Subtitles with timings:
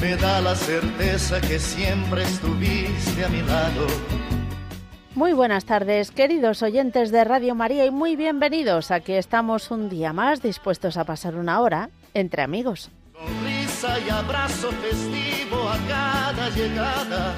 [0.00, 3.86] me da la certeza que siempre estuviste a mi lado.
[5.14, 8.92] Muy buenas tardes, queridos oyentes de Radio María, y muy bienvenidos.
[8.92, 12.90] Aquí estamos un día más dispuestos a pasar una hora entre amigos.
[13.12, 17.34] Con risa y abrazo festivo a cada llegada.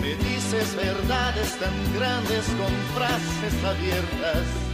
[0.00, 4.73] Me dices verdades tan grandes con frases abiertas.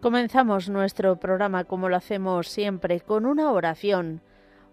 [0.00, 4.22] Comenzamos nuestro programa como lo hacemos siempre con una oración.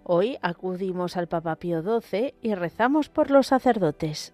[0.05, 4.33] Hoy acudimos al Papa Pío XII y rezamos por los sacerdotes.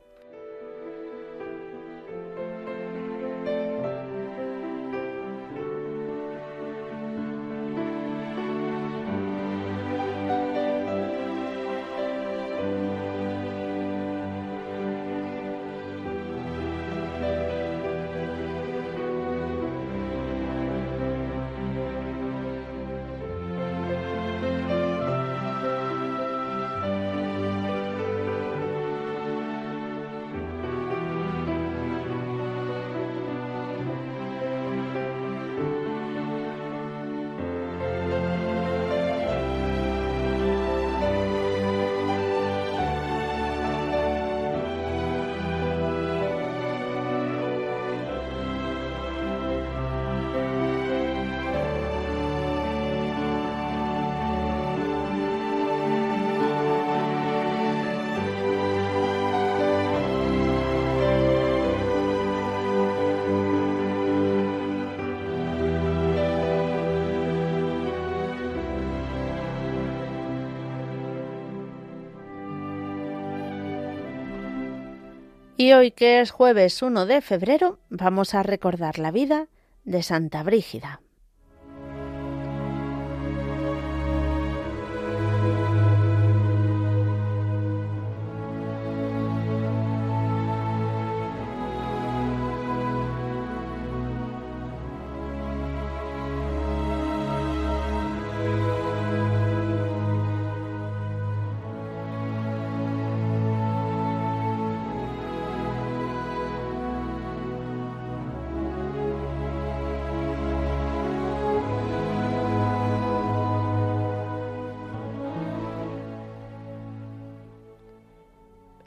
[75.61, 79.47] Y hoy que es jueves 1 de febrero, vamos a recordar la vida
[79.83, 81.01] de Santa Brígida.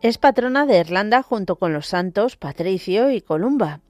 [0.05, 3.81] Es patrona de Irlanda junto con los santos Patricio y Columba.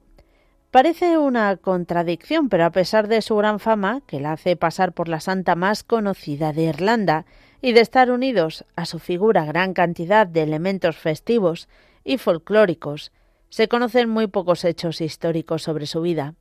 [0.71, 5.09] Parece una contradicción, pero a pesar de su gran fama, que la hace pasar por
[5.09, 7.25] la santa más conocida de Irlanda,
[7.61, 11.67] y de estar unidos a su figura gran cantidad de elementos festivos
[12.05, 13.11] y folclóricos,
[13.49, 16.35] se conocen muy pocos hechos históricos sobre su vida.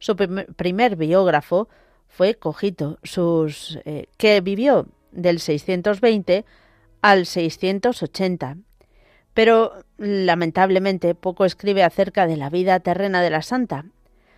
[0.00, 1.68] Su primer biógrafo
[2.08, 6.44] fue Cogito, sus, eh, que vivió del 620
[7.00, 8.56] al 680
[9.38, 13.84] pero lamentablemente poco escribe acerca de la vida terrena de la santa.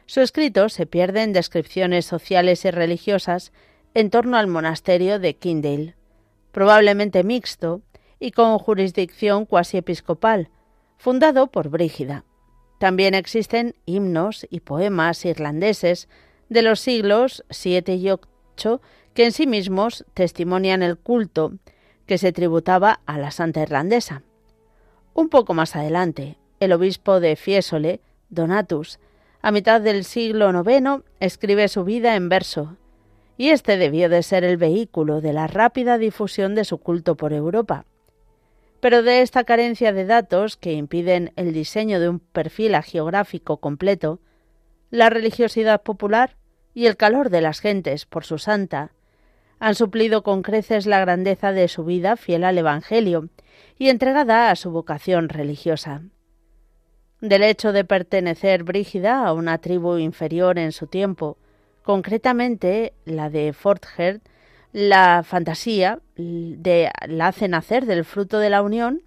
[0.04, 3.50] Su escrito se pierde en descripciones sociales y religiosas
[3.94, 5.94] en torno al monasterio de Kindale,
[6.52, 7.80] probablemente mixto
[8.18, 10.50] y con jurisdicción cuasi episcopal,
[10.98, 12.26] fundado por Brígida.
[12.78, 16.10] También existen himnos y poemas irlandeses
[16.50, 18.80] de los siglos VII y VIII
[19.14, 21.54] que en sí mismos testimonian el culto
[22.04, 24.24] que se tributaba a la santa irlandesa.
[25.14, 28.98] Un poco más adelante, el obispo de Fiesole, Donatus,
[29.42, 32.76] a mitad del siglo IX, escribe su vida en verso,
[33.36, 37.32] y este debió de ser el vehículo de la rápida difusión de su culto por
[37.32, 37.86] Europa.
[38.80, 44.20] Pero de esta carencia de datos que impiden el diseño de un perfil geográfico completo,
[44.90, 46.36] la religiosidad popular
[46.74, 48.92] y el calor de las gentes por su santa
[49.60, 53.28] han suplido con creces la grandeza de su vida fiel al Evangelio
[53.78, 56.02] y entregada a su vocación religiosa.
[57.20, 61.36] Del hecho de pertenecer Brígida a una tribu inferior en su tiempo,
[61.82, 64.22] concretamente la de Forther,
[64.72, 69.02] la fantasía de, la hace nacer del fruto de la unión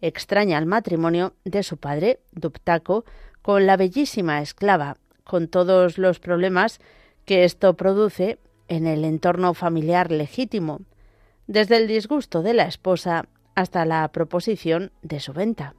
[0.00, 3.04] extraña al matrimonio de su padre, Duptaco,
[3.42, 6.78] con la bellísima esclava, con todos los problemas
[7.26, 8.38] que esto produce
[8.68, 10.80] en el entorno familiar legítimo,
[11.46, 15.74] desde el disgusto de la esposa hasta la proposición de su venta.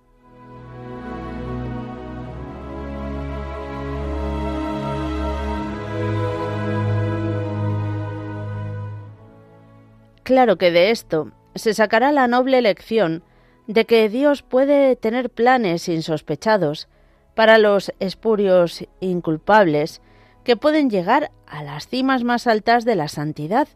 [10.24, 13.24] Claro que de esto se sacará la noble lección
[13.66, 16.88] de que Dios puede tener planes insospechados
[17.34, 20.02] para los espurios inculpables
[20.50, 23.68] que pueden llegar a las cimas más altas de la santidad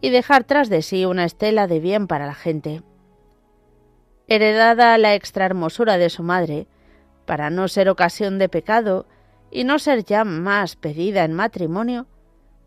[0.00, 2.84] y dejar tras de sí una estela de bien para la gente
[4.28, 6.68] heredada la extra hermosura de su madre,
[7.24, 9.08] para no ser ocasión de pecado
[9.50, 12.06] y no ser ya más pedida en matrimonio,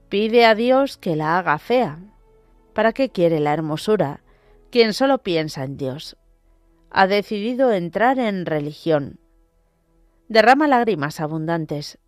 [0.09, 1.97] pide a Dios que la haga fea.
[2.73, 4.19] ¿Para qué quiere la hermosura
[4.69, 6.17] quien solo piensa en Dios?
[6.91, 9.17] Ha decidido entrar en religión.
[10.27, 11.99] Derrama lágrimas abundantes,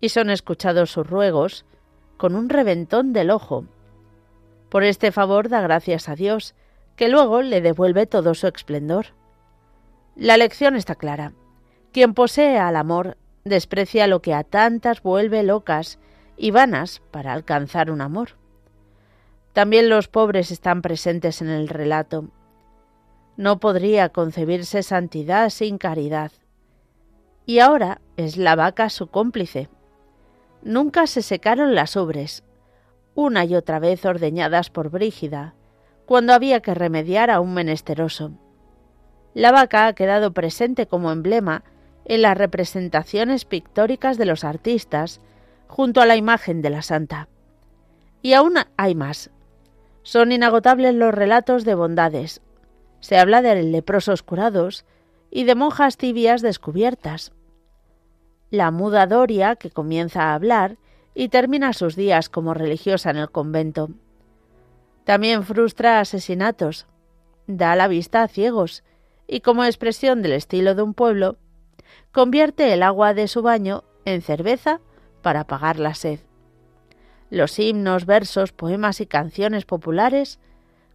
[0.00, 1.64] y son escuchados sus ruegos
[2.16, 3.64] con un reventón del ojo.
[4.68, 6.54] Por este favor da gracias a Dios,
[6.96, 9.06] que luego le devuelve todo su esplendor.
[10.16, 11.32] La lección está clara.
[11.92, 15.98] Quien posee al amor desprecia lo que a tantas vuelve locas
[16.36, 18.30] y vanas para alcanzar un amor.
[19.52, 22.26] También los pobres están presentes en el relato.
[23.36, 26.32] No podría concebirse santidad sin caridad.
[27.46, 29.68] Y ahora es la vaca su cómplice.
[30.62, 32.44] Nunca se secaron las ubres,
[33.14, 35.54] una y otra vez ordeñadas por Brígida,
[36.06, 38.32] cuando había que remediar a un menesteroso.
[39.34, 41.62] La vaca ha quedado presente como emblema
[42.04, 45.20] en las representaciones pictóricas de los artistas
[45.68, 47.28] junto a la imagen de la santa.
[48.22, 49.30] Y aún hay más.
[50.02, 52.40] Son inagotables los relatos de bondades.
[53.00, 54.84] Se habla de leprosos curados
[55.30, 57.32] y de monjas tibias descubiertas.
[58.50, 60.78] La muda Doria, que comienza a hablar
[61.14, 63.90] y termina sus días como religiosa en el convento.
[65.04, 66.86] También frustra asesinatos,
[67.46, 68.84] da la vista a ciegos
[69.26, 71.36] y como expresión del estilo de un pueblo,
[72.12, 74.80] convierte el agua de su baño en cerveza
[75.22, 76.20] para apagar la sed.
[77.30, 80.40] Los himnos, versos, poemas y canciones populares,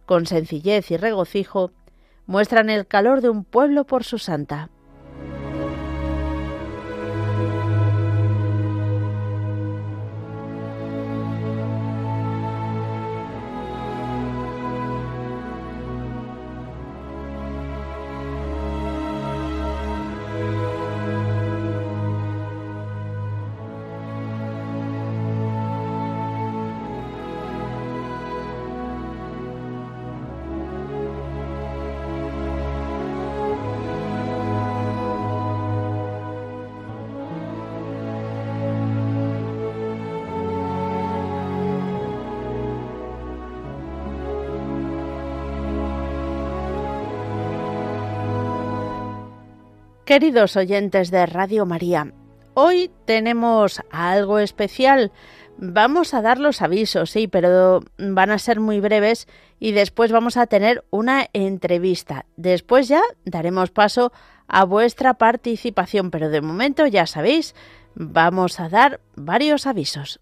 [0.06, 1.70] con sencillez y regocijo,
[2.26, 4.70] muestran el calor de un pueblo por su santa.
[50.04, 52.12] Queridos oyentes de Radio María,
[52.52, 55.12] hoy tenemos algo especial.
[55.56, 59.26] Vamos a dar los avisos, sí, pero van a ser muy breves
[59.58, 62.26] y después vamos a tener una entrevista.
[62.36, 64.12] Después ya daremos paso
[64.46, 67.54] a vuestra participación, pero de momento ya sabéis,
[67.94, 70.20] vamos a dar varios avisos.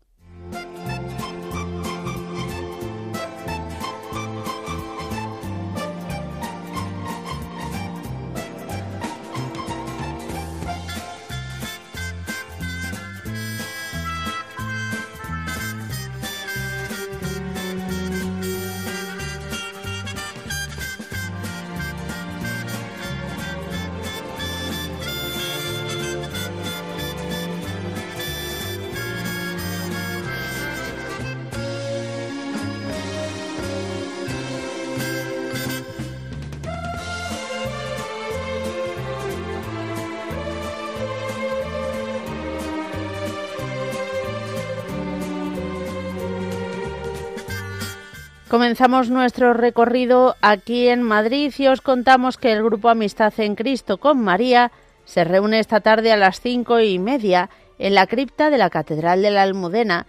[48.52, 53.96] Comenzamos nuestro recorrido aquí en Madrid y os contamos que el grupo Amistad en Cristo
[53.96, 54.72] con María
[55.06, 59.22] se reúne esta tarde a las cinco y media en la cripta de la Catedral
[59.22, 60.04] de la Almudena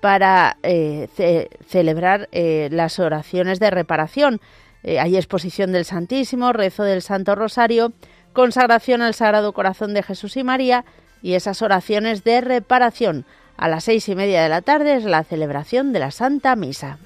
[0.00, 1.06] para eh,
[1.68, 4.40] celebrar eh, las oraciones de reparación.
[4.84, 7.92] Eh, hay exposición del Santísimo, rezo del Santo Rosario,
[8.32, 10.86] consagración al Sagrado Corazón de Jesús y María
[11.20, 13.26] y esas oraciones de reparación.
[13.58, 16.96] A las seis y media de la tarde es la celebración de la Santa Misa.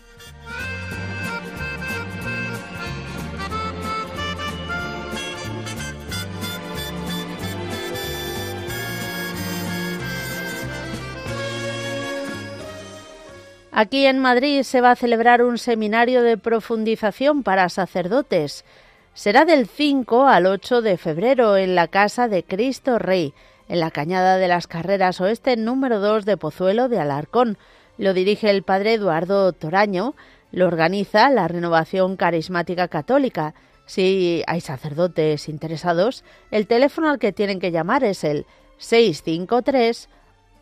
[13.79, 18.65] Aquí en Madrid se va a celebrar un seminario de profundización para sacerdotes.
[19.13, 23.35] Será del 5 al 8 de febrero en la Casa de Cristo Rey,
[23.69, 27.59] en la Cañada de las Carreras Oeste número 2 de Pozuelo de Alarcón.
[27.99, 30.15] Lo dirige el padre Eduardo Toraño,
[30.53, 33.53] lo organiza la Renovación Carismática Católica.
[33.85, 38.47] Si hay sacerdotes interesados, el teléfono al que tienen que llamar es el
[38.79, 40.09] 653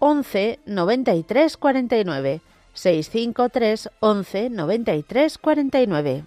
[0.00, 2.40] 11 93 49.
[2.74, 6.24] 653 11 93 49.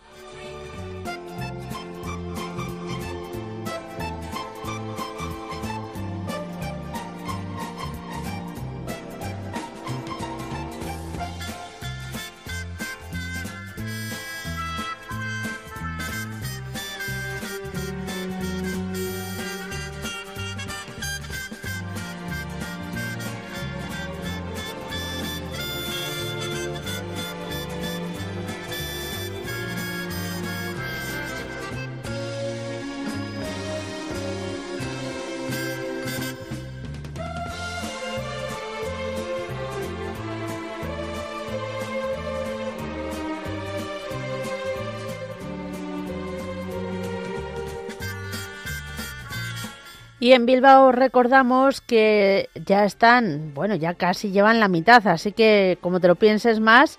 [50.20, 55.78] Y en Bilbao recordamos que ya están, bueno, ya casi llevan la mitad, así que
[55.80, 56.98] como te lo pienses más,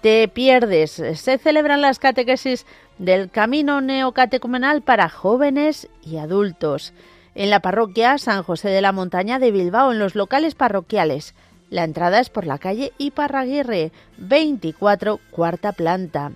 [0.00, 0.90] te pierdes.
[0.90, 2.66] Se celebran las catequesis
[2.98, 6.92] del Camino Neocatecumenal para jóvenes y adultos
[7.36, 11.34] en la parroquia San José de la Montaña de Bilbao, en los locales parroquiales.
[11.70, 16.32] La entrada es por la calle Iparraguirre, 24, cuarta planta.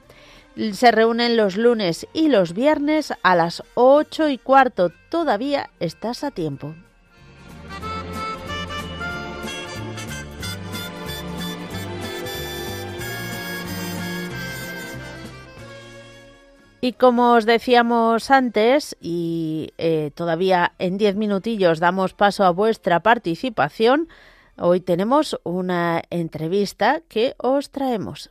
[0.56, 4.92] Se reúnen los lunes y los viernes a las 8 y cuarto.
[5.08, 6.74] Todavía estás a tiempo.
[16.82, 23.00] Y como os decíamos antes, y eh, todavía en 10 minutillos damos paso a vuestra
[23.00, 24.08] participación,
[24.56, 28.30] hoy tenemos una entrevista que os traemos.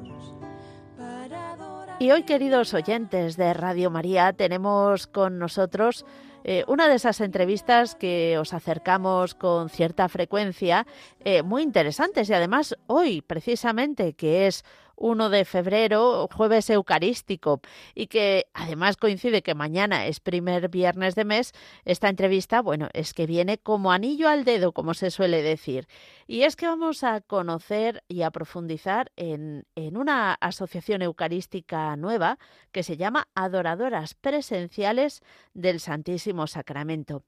[2.01, 6.03] y hoy, queridos oyentes de Radio María, tenemos con nosotros
[6.43, 10.87] eh, una de esas entrevistas que os acercamos con cierta frecuencia,
[11.23, 14.65] eh, muy interesantes y además hoy, precisamente, que es
[15.01, 17.61] 1 de febrero, jueves eucarístico,
[17.95, 21.53] y que además coincide que mañana es primer viernes de mes,
[21.85, 25.87] esta entrevista, bueno, es que viene como anillo al dedo, como se suele decir.
[26.27, 32.37] Y es que vamos a conocer y a profundizar en, en una asociación eucarística nueva
[32.71, 35.21] que se llama Adoradoras Presenciales
[35.53, 37.23] del Santísimo Sacramento.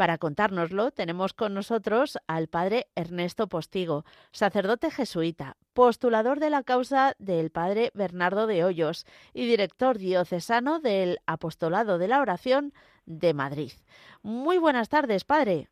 [0.00, 7.14] Para contárnoslo, tenemos con nosotros al padre Ernesto Postigo, sacerdote jesuita, postulador de la causa
[7.18, 9.04] del padre Bernardo de Hoyos
[9.34, 12.72] y director diocesano del Apostolado de la Oración
[13.04, 13.72] de Madrid.
[14.22, 15.68] Muy buenas tardes, padre.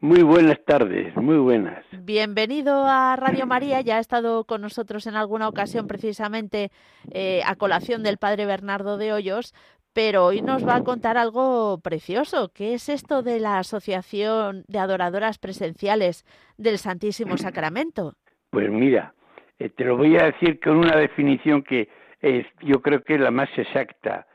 [0.00, 1.84] Muy buenas tardes, muy buenas.
[1.92, 6.72] Bienvenido a Radio María, ya ha estado con nosotros en alguna ocasión precisamente
[7.12, 9.54] eh, a colación del padre Bernardo de Hoyos,
[9.92, 12.50] pero hoy nos va a contar algo precioso.
[12.54, 16.24] ¿Qué es esto de la Asociación de Adoradoras Presenciales
[16.56, 18.14] del Santísimo Sacramento?
[18.50, 19.14] Pues mira,
[19.58, 21.88] eh, te lo voy a decir con una definición que
[22.20, 24.26] es, yo creo que es la más exacta.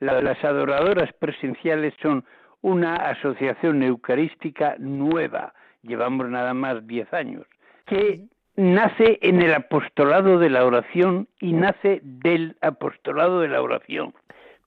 [0.00, 2.24] las adoradoras presenciales son
[2.62, 7.46] una asociación eucarística nueva, llevamos nada más 10 años,
[7.86, 8.24] que
[8.56, 14.14] nace en el apostolado de la oración y nace del apostolado de la oración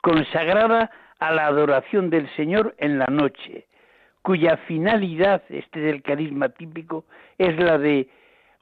[0.08, 3.66] consagrada a la adoración del Señor en la noche,
[4.22, 7.04] cuya finalidad, este del carisma típico,
[7.38, 8.08] es la de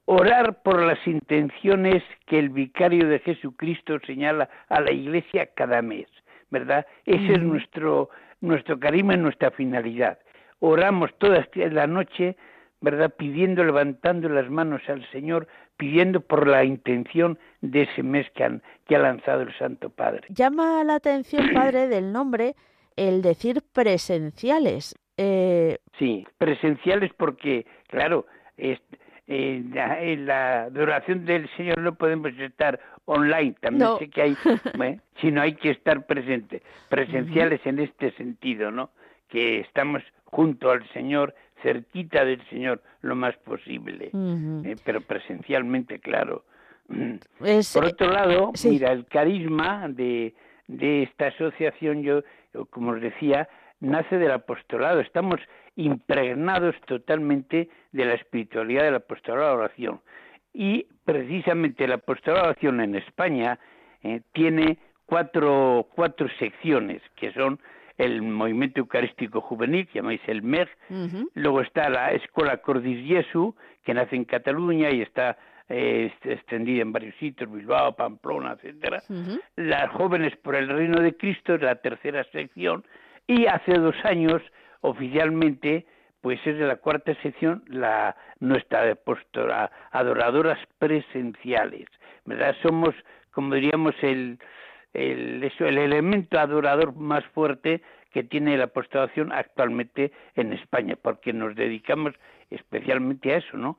[0.05, 6.07] orar por las intenciones que el vicario de Jesucristo señala a la iglesia cada mes,
[6.49, 6.87] ¿verdad?
[7.05, 8.09] Ese es nuestro,
[8.41, 10.17] nuestro carisma y nuestra finalidad.
[10.61, 12.37] Oramos toda la noche,
[12.81, 13.13] ¿verdad?
[13.17, 18.61] Pidiendo, levantando las manos al Señor pidiendo por la intención de ese mes que, han,
[18.87, 20.27] que ha lanzado el Santo Padre.
[20.29, 22.55] Llama la atención, Padre, del nombre
[22.95, 24.95] el decir presenciales.
[25.17, 25.79] Eh...
[25.99, 28.25] Sí, presenciales porque, claro,
[28.57, 28.79] eh,
[29.27, 34.37] en la adoración del Señor no podemos estar online, también sé que hay,
[34.81, 34.99] ¿eh?
[35.19, 38.91] sino hay que estar presente, presenciales en este sentido, ¿no?
[39.27, 46.43] Que estamos junto al Señor cerquita del Señor lo más posible, eh, pero presencialmente, claro.
[47.73, 50.35] Por otro lado, mira, el carisma de,
[50.67, 52.21] de esta asociación, yo,
[52.69, 54.99] como os decía, nace del apostolado.
[54.99, 55.39] Estamos
[55.75, 60.01] impregnados totalmente de la espiritualidad del apostolado de la oración.
[60.53, 63.59] Y precisamente el apostolado de la oración en España
[64.03, 67.59] eh, tiene cuatro, cuatro secciones, que son
[67.97, 70.69] el movimiento eucarístico juvenil, que llamáis el MEG,
[71.33, 75.37] luego está la Escuela Cordis Jesu, que nace en Cataluña y está
[75.69, 79.01] eh, extendida en varios sitios, Bilbao, Pamplona, etcétera.
[79.55, 82.83] Las jóvenes por el reino de Cristo es la tercera sección
[83.27, 84.41] y hace dos años
[84.81, 85.85] oficialmente
[86.21, 91.87] pues es de la cuarta sección la nuestra postura adoradoras presenciales,
[92.25, 92.55] ¿verdad?
[92.63, 92.95] Somos
[93.31, 94.39] como diríamos el
[94.95, 97.81] el, eso, el elemento adorador más fuerte
[98.11, 102.13] que tiene la apostolación actualmente en España, porque nos dedicamos
[102.49, 103.77] especialmente a eso, ¿no?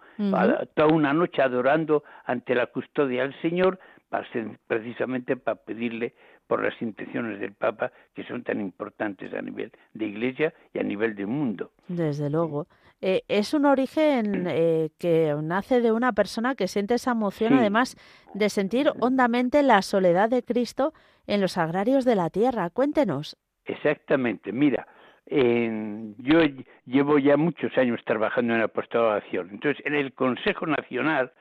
[0.75, 4.27] toda una noche adorando ante la custodia del Señor, para
[4.67, 6.15] precisamente para pedirle
[6.47, 10.83] por las intenciones del Papa, que son tan importantes a nivel de Iglesia y a
[10.83, 11.73] nivel de mundo.
[11.89, 12.67] Desde luego.
[13.03, 17.97] Eh, es un origen eh, que nace de una persona que siente esa emoción, además
[18.35, 20.95] de sentir hondamente la soledad de Cristo
[21.27, 22.71] en los agrarios de la tierra.
[22.71, 23.37] Cuéntenos.
[23.67, 24.53] Exactamente.
[24.53, 24.87] Mira,
[25.29, 26.41] yo
[26.87, 29.51] llevo ya muchos años trabajando en apostolación.
[29.51, 31.33] Entonces, en el Consejo Nacional,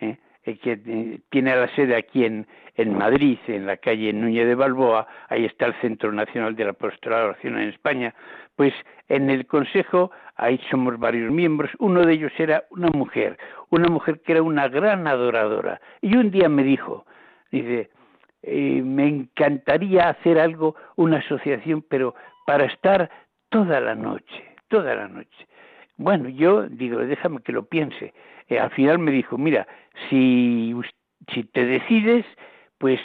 [0.00, 5.06] eh, que tiene la sede aquí en, en Madrid, en la calle Núñez de Balboa,
[5.28, 8.14] ahí está el Centro Nacional de la Apostolación en España,
[8.56, 8.72] pues
[9.08, 13.38] en el Consejo ahí somos varios miembros, uno de ellos era una mujer,
[13.70, 17.06] una mujer que era una gran adoradora, y un día me dijo,
[17.50, 17.90] dice,
[18.42, 22.14] eh, me encantaría hacer algo, una asociación, pero
[22.46, 23.08] para estar
[23.48, 25.46] toda la noche, toda la noche.
[25.96, 28.12] Bueno, yo digo, déjame que lo piense.
[28.48, 29.66] Eh, al final me dijo, mira,
[30.08, 30.74] si,
[31.32, 32.24] si te decides,
[32.78, 33.00] pues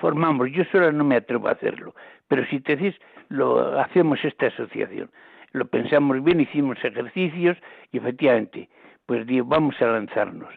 [0.00, 1.94] formamos, yo sola no me atrevo a hacerlo,
[2.28, 5.10] pero si te decides, lo hacemos esta asociación.
[5.52, 7.56] Lo pensamos bien, hicimos ejercicios
[7.92, 8.68] y efectivamente,
[9.06, 10.52] pues digo, vamos a lanzarnos.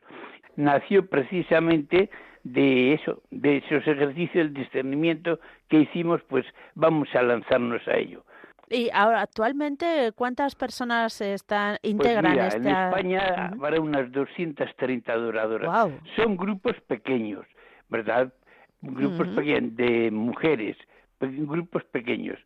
[0.56, 2.10] Nació precisamente
[2.44, 6.46] de eso, de esos ejercicios, el discernimiento que hicimos, pues
[6.76, 8.24] vamos a lanzarnos a ello.
[8.70, 15.92] Y ahora, actualmente, ¿cuántas personas están pues integran pues En España habrá unas 230 adoradoras.
[16.16, 17.46] Son grupos pequeños,
[17.90, 18.34] ¿verdad?
[18.82, 20.78] Grupos pequeños de mujeres,
[21.20, 22.40] grupos pequeños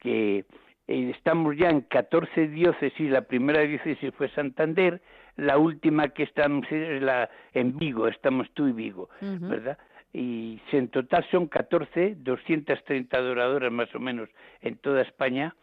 [0.00, 0.44] que
[0.88, 5.00] eh, estamos ya en 14 diócesis, la primera diócesis fue Santander,
[5.36, 9.78] la última que estamos es la en Vigo, estamos tú y Vigo, ¿verdad?
[10.12, 14.28] Y en total son 14, 230 adoradoras más o menos
[14.62, 15.54] en toda España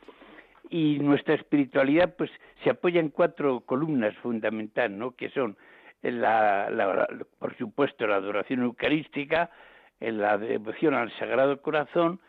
[0.69, 2.29] y nuestra espiritualidad pues
[2.63, 5.11] se apoya en cuatro columnas fundamentales, ¿no?
[5.11, 5.57] Que son
[6.01, 7.07] la,
[7.39, 9.49] por supuesto la adoración eucarística,
[9.99, 12.19] la devoción al Sagrado Corazón,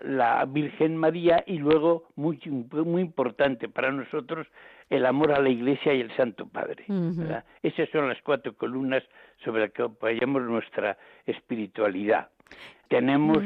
[0.00, 2.38] la Virgen María y luego muy
[2.70, 4.46] muy importante para nosotros
[4.90, 6.84] el amor a la Iglesia y el Santo Padre.
[7.62, 9.02] Esas son las cuatro columnas
[9.44, 10.96] sobre las que apoyamos nuestra
[11.26, 12.28] espiritualidad.
[12.88, 13.38] Tenemos,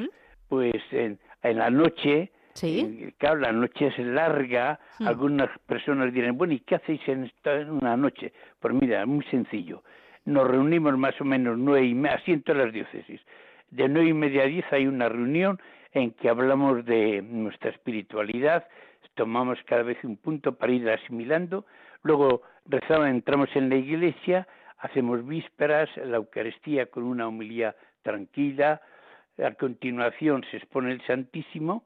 [0.48, 3.12] pues, en, la noche, ¿Sí?
[3.18, 5.08] claro, la noche es larga, hmm.
[5.08, 8.32] algunas personas dirán, bueno, ¿y qué hacéis en, esta, en una noche?
[8.60, 9.82] Pues mira, muy sencillo.
[10.24, 13.20] Nos reunimos más o menos nueve y media, así en todas las diócesis.
[13.70, 15.58] De nueve y media a diez hay una reunión
[15.92, 18.66] en que hablamos de nuestra espiritualidad,
[19.14, 21.66] tomamos cada vez un punto para ir asimilando,
[22.02, 24.46] luego rezamos, entramos en la iglesia,
[24.82, 28.80] hacemos vísperas, la Eucaristía con una homilía tranquila,
[29.42, 31.84] a continuación se expone el Santísimo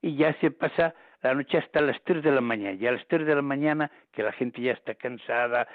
[0.00, 2.76] y ya se pasa la noche hasta las 3 de la mañana.
[2.80, 5.66] Y a las 3 de la mañana, que la gente ya está cansada,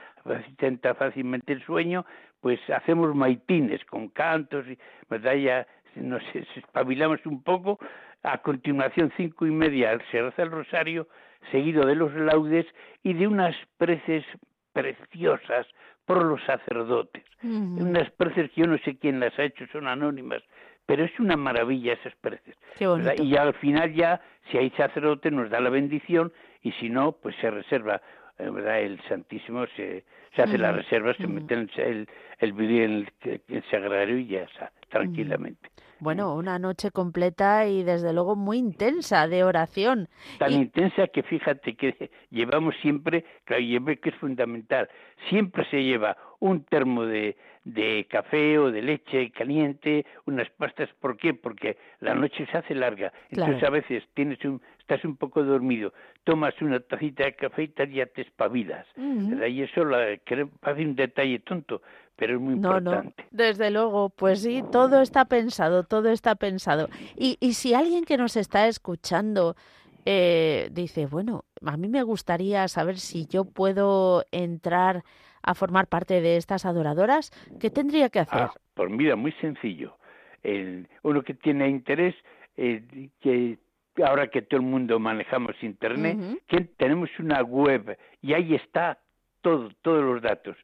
[0.47, 2.05] intenta fácilmente el sueño,
[2.39, 4.77] pues hacemos maitines con cantos, y,
[5.10, 5.67] ¿verdad?
[5.95, 6.23] Nos
[6.55, 7.79] espabilamos un poco
[8.23, 11.07] a continuación, cinco y media, se reza el rosario,
[11.51, 12.65] seguido de los laudes
[13.03, 14.23] y de unas preces
[14.73, 15.67] preciosas
[16.13, 17.24] por los sacerdotes.
[17.43, 20.43] Unas preces que yo no sé quién las ha hecho, son anónimas,
[20.86, 22.56] pero es una maravilla esas preces.
[23.17, 27.36] Y al final ya, si hay sacerdote, nos da la bendición y si no, pues
[27.41, 28.02] se reserva,
[28.38, 28.82] eh, ¿verdad?
[28.82, 30.04] El Santísimo se,
[30.35, 32.07] se hace la reserva, se mete el, el,
[32.39, 35.69] el, en el, sagrario y ya está, tranquilamente.
[35.99, 40.09] Bueno, una noche completa y desde luego muy intensa de oración.
[40.39, 43.61] Tan intensa que fíjate que llevamos siempre, claro,
[44.01, 44.89] que es fundamental,
[45.29, 51.17] siempre se lleva un termo de, de café o de leche caliente, unas pastas, ¿por
[51.17, 51.35] qué?
[51.35, 55.93] Porque la noche se hace larga, entonces a veces tienes un, estás un poco dormido,
[56.23, 58.85] tomas una tacita de café y ya te espabilas.
[58.97, 60.17] Y eso la,
[60.60, 61.81] parece un detalle tonto,
[62.15, 63.23] pero es muy importante.
[63.23, 66.89] No, desde luego, pues sí, todo está pensado, todo está pensado.
[67.17, 69.55] Y, y si alguien que nos está escuchando
[70.05, 75.03] eh, dice, bueno, a mí me gustaría saber si yo puedo entrar
[75.43, 78.41] a formar parte de estas adoradoras, ¿qué tendría que hacer?
[78.41, 79.97] Ah, pues mira, muy sencillo.
[80.43, 82.15] El, uno que tiene interés,
[82.57, 83.57] eh, que
[84.03, 88.97] ahora que todo el mundo manejamos internet, que tenemos una web y ahí está
[89.41, 90.58] todo, todos los datos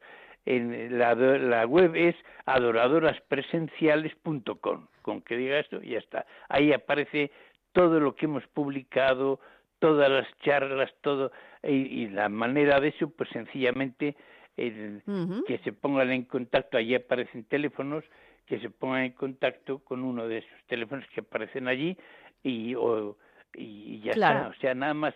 [0.48, 4.86] en la, la web es adoradoraspresenciales.com.
[5.02, 6.24] Con que diga esto, ya está.
[6.48, 7.30] Ahí aparece
[7.72, 9.40] todo lo que hemos publicado,
[9.78, 11.30] todas las charlas, todo,
[11.62, 14.16] y, la manera de eso, pues sencillamente
[14.56, 18.02] que se pongan en contacto, allí aparecen teléfonos,
[18.46, 21.96] que se pongan en contacto con uno de esos teléfonos que aparecen allí
[22.42, 22.74] y,
[23.54, 24.48] y ya está.
[24.48, 25.14] O sea, nada más,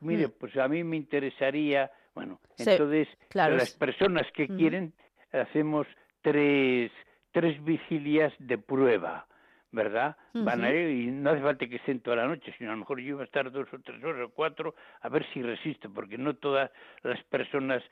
[0.00, 0.32] mire, mm.
[0.38, 4.92] pues a mí me interesaría bueno, entonces las personas que quieren
[5.32, 5.86] hacemos
[6.22, 6.90] tres,
[7.32, 9.26] tres vigilias de prueba,
[9.72, 10.16] ¿verdad?
[10.32, 12.80] Van a ir y no hace falta que estén toda la noche, sino a lo
[12.80, 15.92] mejor yo voy a estar dos o tres horas o cuatro a ver si resisto,
[15.92, 16.70] porque no todas
[17.02, 17.82] las personas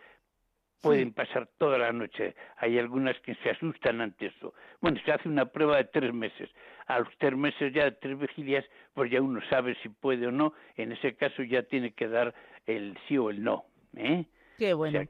[0.81, 2.35] pueden pasar toda la noche.
[2.57, 4.53] Hay algunas que se asustan ante eso.
[4.81, 6.51] Bueno, se hace una prueba de tres meses.
[6.87, 10.33] A los tres meses ya de tres vigilias, pues ya uno sabe si puede o
[10.33, 10.55] no.
[10.77, 12.35] En ese caso ya tiene que dar
[12.67, 13.65] el sí o el no.
[13.97, 14.27] ¿Eh?
[14.59, 15.01] Qué bueno.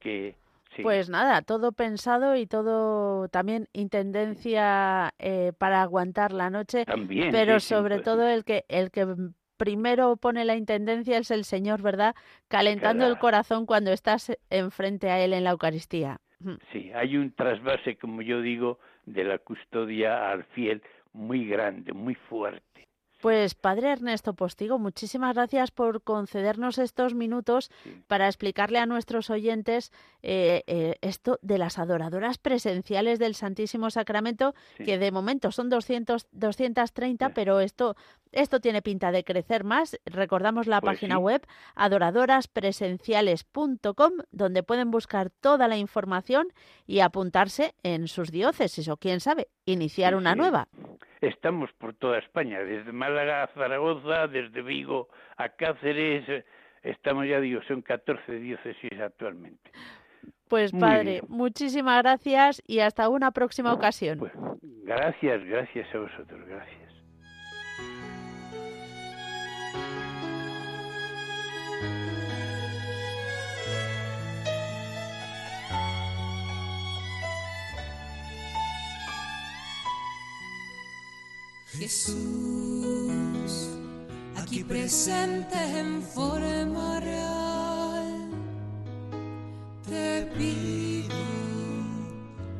[0.82, 6.86] Pues nada, todo pensado y todo también intendencia eh, para aguantar la noche.
[6.86, 7.30] También.
[7.30, 9.06] Pero sobre todo el que el que
[9.58, 12.14] primero pone la intendencia es el Señor, ¿verdad?
[12.48, 16.20] Calentando el corazón cuando estás enfrente a Él en la Eucaristía.
[16.72, 22.14] Sí, hay un trasvase, como yo digo, de la custodia al fiel muy grande, muy
[22.14, 22.88] fuerte.
[23.22, 27.70] Pues padre Ernesto Postigo, muchísimas gracias por concedernos estos minutos
[28.08, 29.92] para explicarle a nuestros oyentes
[30.24, 36.26] eh, eh, esto de las adoradoras presenciales del Santísimo Sacramento, que de momento son 200,
[36.32, 37.94] 230, pero esto,
[38.32, 39.98] esto tiene pinta de crecer más.
[40.04, 46.48] Recordamos la pues página web adoradoraspresenciales.com, donde pueden buscar toda la información
[46.86, 50.68] y apuntarse en sus diócesis o quién sabe, iniciar una nueva
[51.22, 56.44] estamos por toda España, desde Málaga a Zaragoza, desde Vigo a Cáceres,
[56.82, 59.70] estamos ya digo, son 14 diócesis actualmente.
[60.48, 64.18] Pues padre, muchísimas gracias y hasta una próxima ocasión.
[64.18, 64.32] Pues,
[64.84, 66.91] gracias, gracias a vosotros, gracias.
[81.78, 83.70] Jesús,
[84.36, 88.28] aquí presente en forma real,
[89.88, 91.16] te pido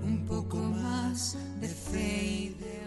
[0.03, 2.81] un poco más de fe y de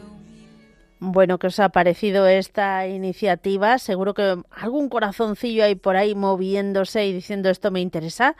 [0.99, 3.77] Bueno, ¿qué os ha parecido esta iniciativa?
[3.77, 8.35] Seguro que algún corazoncillo hay por ahí moviéndose y diciendo esto me interesa.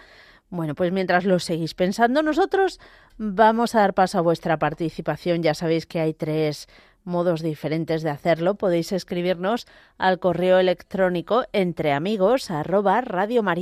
[0.50, 2.80] Bueno, pues mientras lo seguís pensando, nosotros
[3.17, 5.43] vamos a dar paso a vuestra participación.
[5.43, 6.67] Ya sabéis que hay tres
[7.06, 8.56] modos diferentes de hacerlo.
[8.56, 13.56] Podéis escribirnos al correo electrónico entreamigos arroba arroba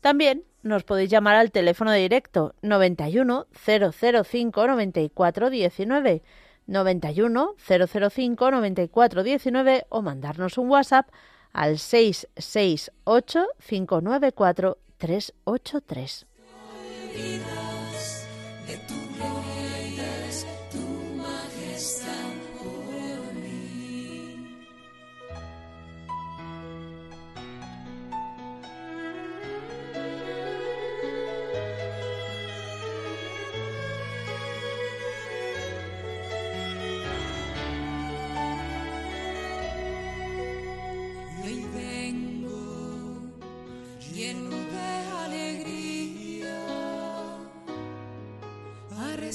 [0.00, 6.22] También nos podéis llamar al teléfono directo 91 005 94 19
[6.66, 11.08] 91 005 94 19 o mandarnos un WhatsApp
[11.52, 16.26] al 668 594 383.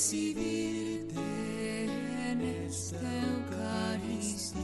[0.08, 1.20] Recibirte
[2.32, 2.96] en esta
[3.36, 4.64] Eucaristía.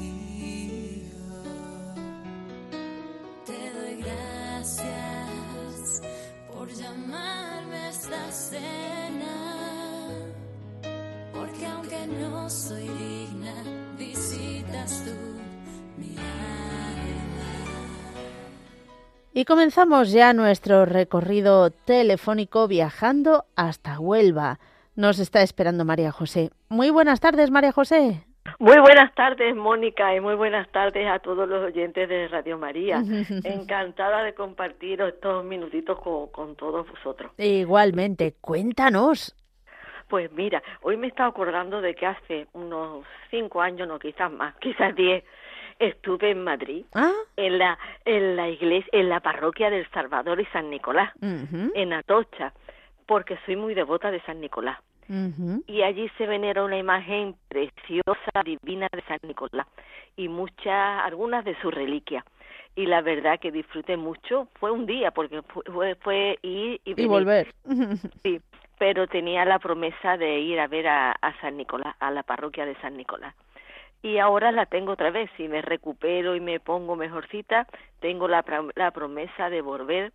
[3.45, 6.01] Te doy gracias
[6.47, 9.35] por llamarme a esta cena,
[11.33, 13.53] porque aunque no soy digna,
[13.97, 15.11] visitas tú
[15.97, 17.51] mi alma.
[19.33, 24.61] Y comenzamos ya nuestro recorrido telefónico viajando hasta Huelva.
[24.95, 26.51] Nos está esperando María José.
[26.69, 28.25] Muy buenas tardes, María José.
[28.59, 33.01] Muy buenas tardes, Mónica, y muy buenas tardes a todos los oyentes de Radio María.
[33.43, 37.31] Encantada de compartir estos minutitos con, con todos vosotros.
[37.37, 39.35] Igualmente, cuéntanos.
[40.09, 44.53] Pues mira, hoy me estaba acordando de que hace unos cinco años, no quizás más,
[44.59, 45.23] quizás diez,
[45.79, 50.45] estuve en Madrid, Ah, en la en la iglesia, en la parroquia del Salvador y
[50.47, 52.53] San Nicolás, en Atocha,
[53.05, 54.79] porque soy muy devota de San Nicolás.
[55.67, 59.67] y allí se venera una imagen preciosa, divina de San Nicolás
[60.15, 62.23] y muchas, algunas de sus reliquias.
[62.75, 67.05] Y la verdad que disfruté mucho, fue un día porque fue, fue, ir y, Y
[67.05, 67.53] volver.
[68.23, 68.41] sí,
[68.79, 72.65] pero tenía la promesa de ir a ver a, a San Nicolás, a la parroquia
[72.65, 73.35] de San Nicolás.
[74.01, 77.67] Y ahora la tengo otra vez, si me recupero y me pongo mejorcita,
[78.01, 78.43] tengo la,
[78.75, 80.11] la promesa de volver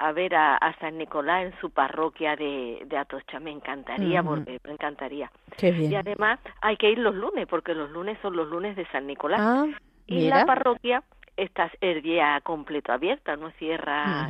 [0.00, 3.38] a ver a, a San Nicolás en su parroquia de, de Atocha.
[3.38, 4.30] Me encantaría Ujú.
[4.30, 5.30] volver, me encantaría.
[5.58, 5.96] Qué Y bien.
[5.96, 9.40] además hay que ir los lunes, porque los lunes son los lunes de San Nicolás.
[9.42, 9.66] Ah,
[10.06, 10.38] y mira.
[10.38, 11.02] la parroquia
[11.36, 14.28] está el día completo abierta, no cierra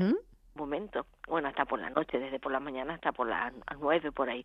[0.56, 1.06] momento.
[1.28, 4.44] Bueno, hasta por la noche, desde por la mañana hasta por las nueve, por ahí.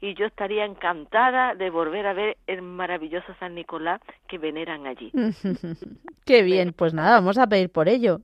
[0.00, 5.12] Y yo estaría encantada de volver a ver el maravilloso San Nicolás que veneran allí.
[6.26, 8.20] Qué bien, pues nada, vamos a pedir por ello.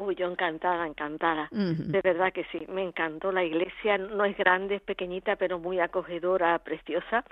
[0.00, 1.48] Uy, yo encantada, encantada.
[1.50, 5.80] De verdad que sí, me encantó la iglesia, no es grande, es pequeñita, pero muy
[5.80, 7.24] acogedora, preciosa.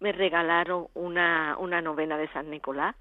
[0.00, 2.94] Me regalaron una, una novena de San Nicolás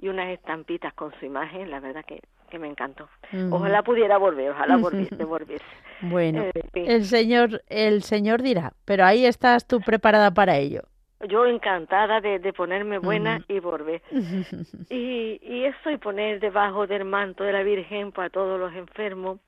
[0.00, 3.08] y unas estampitas con su imagen, la verdad que, que me encantó.
[3.50, 5.64] Ojalá pudiera volver, ojalá volviese, volviese.
[6.00, 6.84] Bueno, Eh, sí.
[6.86, 10.82] el señor, el señor dirá, pero ahí estás tú preparada para ello.
[11.26, 14.02] Yo encantada de, de ponerme buena y volver.
[14.90, 19.38] Y, y eso y poner debajo del manto de la Virgen para todos los enfermos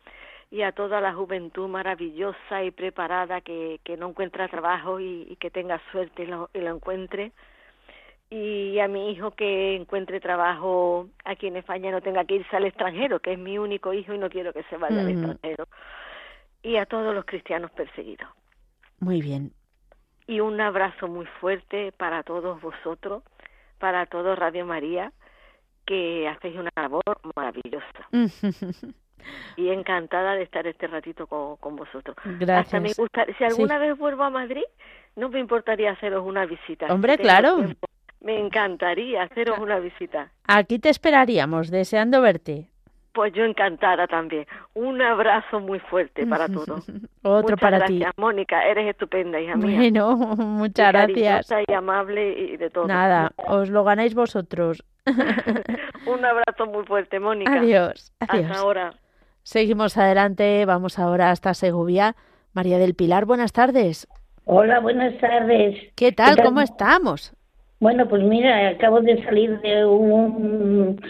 [0.51, 5.37] y a toda la juventud maravillosa y preparada que, que no encuentra trabajo y, y
[5.37, 7.33] que tenga suerte y lo, y lo encuentre.
[8.31, 12.65] Y a mi hijo que encuentre trabajo aquí en España no tenga que irse al
[12.65, 15.67] extranjero, que es mi único hijo y no quiero que se vaya al extranjero.
[16.63, 18.29] Y a todos los cristianos perseguidos
[18.99, 19.53] Muy bien.
[20.31, 23.25] Y un abrazo muy fuerte para todos vosotros,
[23.81, 25.13] para todo Radio María,
[25.85, 27.03] que hacéis una labor
[27.35, 28.09] maravillosa.
[29.55, 32.17] Y encantada de estar este ratito con, con vosotros.
[32.17, 32.97] Hasta me Gracias.
[32.97, 34.63] gusta, si alguna vez vuelvo a Madrid,
[35.15, 36.87] no me importaría haceros una visita.
[36.87, 37.57] si Hombre, claro.
[37.57, 37.87] tiempo.
[38.23, 40.33] Me encantaría haceros una visita.
[40.45, 42.70] Aquí te esperaríamos, deseando verte.
[43.13, 44.47] Pues yo encantada también.
[44.75, 46.89] Un abrazo muy fuerte para todos.
[47.23, 48.65] Otro Muchas para gracias, Mónica.
[48.67, 49.59] Eres estupenda, hija ti.
[49.67, 49.77] mía.
[49.79, 51.53] Bueno, muchas Y gracias.
[51.69, 52.87] y amable y de todo.
[52.87, 54.85] Nada, os lo ganáis vosotros.
[56.07, 57.59] Un abrazo muy fuerte, Mónica.
[57.59, 58.95] Adiós, Hasta ahora.
[59.43, 62.15] Seguimos adelante, vamos ahora hasta Segovia.
[62.53, 64.07] María del Pilar, buenas tardes.
[64.45, 65.77] Hola, buenas tardes.
[65.97, 66.37] ¿Qué tal?
[66.43, 67.33] ¿Cómo estamos?
[67.81, 71.01] Bueno, pues mira, acabo de salir de un,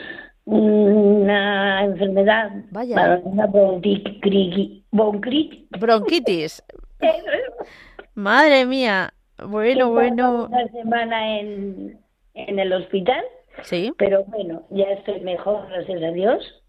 [0.50, 2.50] una enfermedad.
[2.70, 3.20] Vaya.
[3.24, 4.82] Una bronquitis.
[4.90, 6.62] Bronquitis.
[8.14, 9.12] Madre mía.
[9.46, 10.46] Bueno, bueno.
[10.46, 11.98] Una semana en,
[12.34, 13.24] en el hospital.
[13.62, 13.92] Sí.
[13.98, 16.62] Pero bueno, ya estoy mejor, gracias a Dios.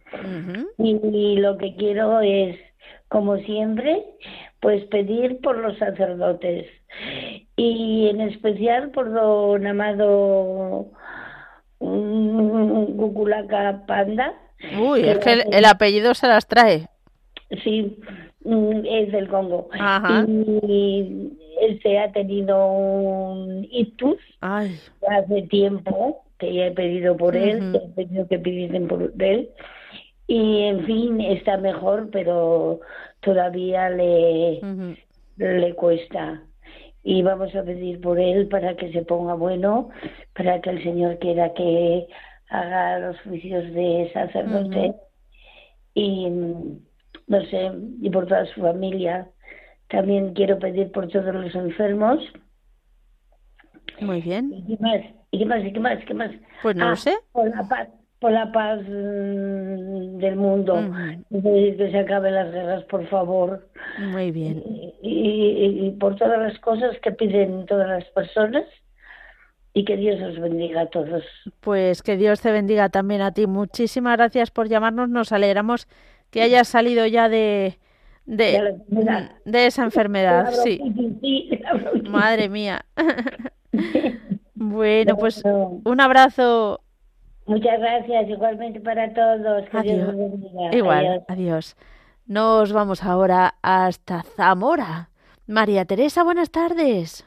[0.78, 2.58] y, lo que quiero es,
[3.08, 4.06] como siempre,
[4.60, 6.68] pues pedir por los sacerdotes
[7.56, 10.92] y en especial por don amado
[12.98, 14.34] Cuculaca Panda.
[14.80, 16.88] Uy, es que el, apellido se las trae.
[17.64, 17.98] Sí,
[18.44, 19.70] mm, es del Congo.
[20.68, 27.78] Y este ha tenido un ictus hace tiempo que ya he pedido por él, que
[27.78, 29.50] he pedido que pidiesen por él.
[30.28, 32.80] Y en fin, está mejor, pero
[33.20, 34.60] todavía le,
[35.38, 36.42] le cuesta.
[37.04, 39.90] Y vamos a pedir por él para que se ponga bueno,
[40.36, 42.08] para que el Señor quiera que
[42.52, 44.94] haga los juicios de sacerdote.
[45.94, 49.28] Y no sé, y por toda su familia.
[49.90, 52.20] También quiero pedir por todos los enfermos.
[54.00, 54.52] Muy bien.
[54.54, 55.02] ¿Y qué más?
[55.32, 55.64] ¿Y qué más?
[55.66, 56.06] ¿Y qué más?
[56.06, 56.32] ¿Qué más?
[56.62, 57.16] Pues no lo ah, sé.
[57.32, 60.76] Por la paz, por la paz mm, del mundo.
[61.30, 63.70] que se acaben las guerras, por favor.
[64.00, 64.64] Muy bien.
[65.02, 68.66] Y, y, por todas las cosas que piden todas las personas.
[69.74, 71.24] Y que Dios os bendiga a todos.
[71.62, 73.48] Pues que Dios te bendiga también a ti.
[73.48, 75.10] Muchísimas gracias por llamarnos.
[75.10, 75.88] Nos alegramos
[76.30, 77.78] que hayas salido ya de,
[78.26, 78.78] de,
[79.46, 80.52] de esa enfermedad.
[80.64, 80.80] Sí.
[82.10, 82.86] Madre mía.
[84.54, 86.82] Bueno, pues un abrazo.
[87.48, 89.64] Muchas gracias, igualmente para todos.
[89.72, 90.14] adiós.
[90.72, 91.76] Igual, adiós.
[92.28, 95.10] Nos vamos ahora hasta Zamora.
[95.48, 97.26] María Teresa, buenas tardes.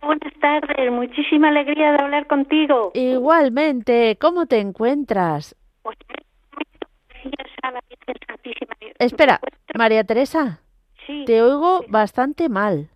[0.00, 2.92] Buenas tardes, muchísima alegría de hablar contigo.
[2.94, 5.56] Igualmente, ¿cómo te encuentras?
[5.82, 5.96] Pues,
[8.98, 9.40] Espera,
[9.76, 10.60] María Teresa.
[11.06, 11.24] Sí.
[11.24, 12.90] Te oigo bastante mal.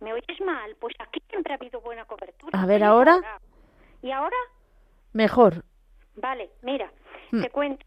[0.00, 0.76] ¿Me oyes mal?
[0.80, 2.60] Pues aquí siempre ha habido buena cobertura.
[2.60, 3.40] A ver, ¿ahora?
[4.02, 4.36] ¿Y ahora?
[5.12, 5.64] Mejor.
[6.16, 6.90] Vale, mira,
[7.32, 7.42] mm.
[7.42, 7.84] te cuento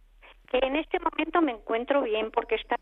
[0.50, 2.76] que en este momento me encuentro bien porque está...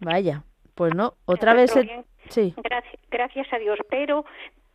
[0.00, 1.72] Vaya, pues no, otra vez...
[2.28, 2.54] Sí.
[2.56, 4.24] Gracias, gracias a Dios, pero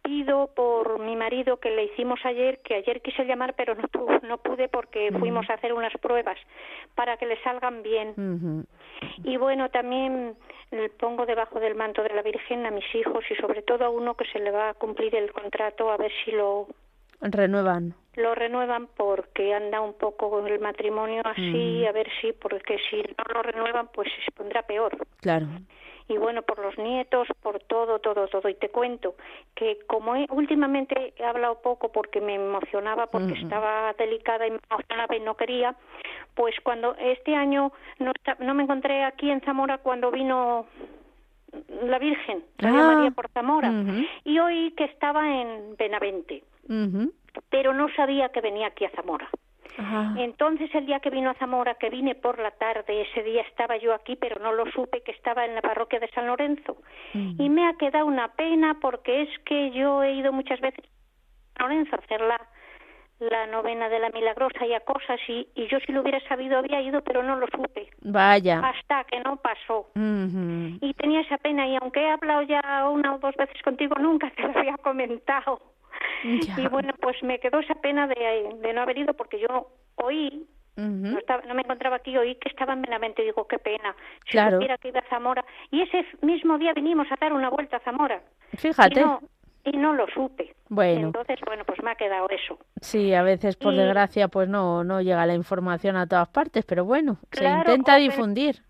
[0.04, 4.38] pido por mi marido que le hicimos ayer, que ayer quise llamar pero no, no
[4.38, 6.38] pude porque fuimos a hacer unas pruebas
[6.96, 8.66] para que le salgan bien.
[9.24, 10.36] Y bueno, también
[10.72, 13.90] le pongo debajo del manto de la Virgen a mis hijos y sobre todo a
[13.90, 16.68] uno que se le va a cumplir el contrato a ver si lo
[17.22, 17.94] renuevan.
[18.16, 23.34] Lo renuevan porque anda un poco el matrimonio así, a ver si, porque si no
[23.34, 24.98] lo renuevan pues se pondrá peor.
[25.22, 25.48] Claro
[26.10, 28.50] y bueno, por los nietos, por todo, todo, todo.
[28.50, 29.16] Y te cuento
[29.56, 35.16] que como últimamente he hablado poco porque me emocionaba, porque estaba delicada y me emocionaba
[35.16, 35.76] y no quería,
[36.34, 40.66] pues cuando este año no, no me encontré aquí en Zamora cuando vino
[41.84, 42.96] la Virgen, la ah.
[42.96, 43.72] María por Zamora,
[44.24, 46.44] y oí que estaba en Benavente,
[47.50, 49.30] pero no sabía que venía aquí a Zamora.
[50.18, 53.78] Entonces el día que vino a Zamora, que vine por la tarde, ese día estaba
[53.78, 56.78] yo aquí, pero no lo supe que estaba en la parroquia de San Lorenzo.
[57.14, 57.42] Mm.
[57.42, 60.84] Y me ha quedado una pena porque es que yo he ido muchas veces
[61.56, 62.42] a San Lorenzo a hacer la,
[63.20, 66.58] la novena de la milagrosa y a cosas y, y, yo si lo hubiera sabido
[66.58, 67.90] había ido pero no lo supe.
[68.02, 68.60] Vaya.
[68.60, 69.92] Hasta que no pasó.
[70.82, 74.30] Y tenía esa pena y aunque he hablado ya una o dos veces contigo nunca
[74.32, 75.62] te lo había comentado
[76.24, 80.48] y bueno, pues me quedó esa pena de, de no haber ido porque yo oí
[80.88, 83.96] no, estaba, no, me encontraba aquí, oí que estaba en la mente, digo, qué pena,
[84.26, 84.58] si claro.
[84.58, 85.44] supiera que iba a Zamora.
[85.72, 88.22] Y ese mismo día vinimos a dar una vuelta a Zamora.
[88.58, 89.04] Fíjate.
[89.66, 90.56] Y no, lo supe.
[90.70, 91.08] Bueno.
[91.08, 92.58] Entonces, bueno, pues me ha quedado eso.
[92.82, 96.86] Sí, a veces, por desgracia, pues no, no llega la información a todas partes, pero
[96.86, 98.64] bueno, se intenta difundir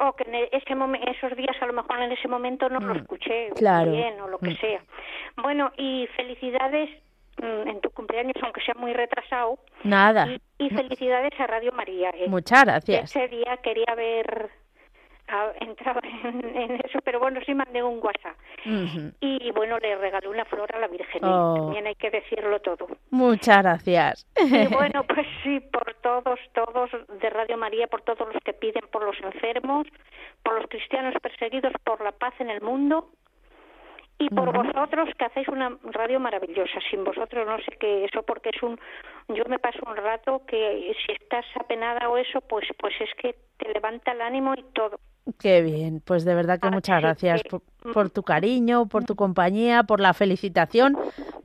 [0.00, 0.74] o que en e, ese
[1.10, 4.38] esos días a lo mejor en ese momento no lo mm, escuché bien o lo
[4.38, 4.56] que mm.
[4.56, 4.80] sea.
[5.36, 6.90] Bueno, y felicidades
[7.40, 9.58] mm, en tu cumpleaños, aunque sea muy retrasado.
[9.84, 10.28] Nada.
[10.58, 12.10] Y, felicidades a Radio María.
[12.10, 12.28] ¿eh?
[12.28, 13.14] Muchas gracias.
[13.14, 14.50] Ese día quería ver
[15.60, 18.36] entraba en, eso, pero bueno, sí mandé un WhatsApp.
[19.20, 21.54] Y bueno, le regalé una flor a la Virgen, oh.
[21.56, 22.88] también hay que decirlo todo.
[23.10, 24.26] Muchas gracias.
[24.36, 28.84] Y bueno, pues sí, por todos, todos de Radio María, por todos los que piden
[28.90, 29.86] por los enfermos,
[30.42, 33.10] por los cristianos perseguidos, por la paz en el mundo.
[34.20, 36.80] Y por vosotros que hacéis una radio maravillosa.
[36.90, 38.76] Sin vosotros no sé qué eso porque es un
[39.28, 43.36] yo me paso un rato que si estás apenada o eso pues pues es que
[43.58, 44.98] te levanta el ánimo y todo.
[45.38, 47.42] Qué bien, pues de verdad que muchas gracias
[47.92, 50.96] por, tu cariño, por tu compañía, por la felicitación.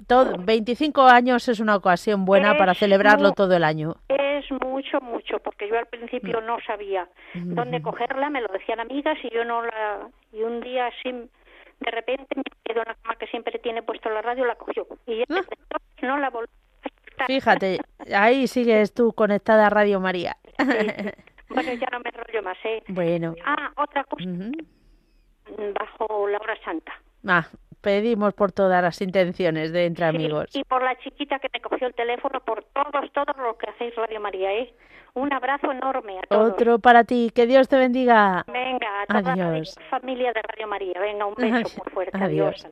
[0.08, 3.96] Todo, 25 años es una ocasión buena para celebrarlo todo el año.
[4.08, 9.18] Es mucho, mucho, porque yo al principio no sabía dónde cogerla, me lo decían amigas
[9.24, 10.08] y yo no la...
[10.32, 14.22] Y un día así, de repente, me quedó una cama que siempre tiene puesto la
[14.22, 14.88] radio, la cogió.
[15.06, 15.78] Y ya ah.
[16.02, 16.50] no la volví
[17.28, 17.80] Fíjate,
[18.14, 20.38] ahí sigues tú conectada a Radio María.
[21.54, 22.84] Bueno, ya no me rollo más, ¿eh?
[22.88, 23.36] Bueno.
[23.46, 24.26] Ah, otra cosa.
[25.80, 26.94] Bajo la hora santa.
[27.28, 27.46] Ah,
[27.82, 30.50] pedimos por todas las intenciones de entre amigos.
[30.54, 33.96] Y por la chiquita que me cogió el teléfono, por todos, todos los que hacéis
[33.96, 34.74] Radio María, ¿eh?
[35.16, 36.54] Un abrazo enorme a todos.
[36.54, 38.44] Otro para ti, que Dios te bendiga.
[38.48, 39.76] Venga, a toda Adiós.
[39.80, 42.18] la familia de Radio María, venga, un beso muy fuerte.
[42.20, 42.68] Adiós.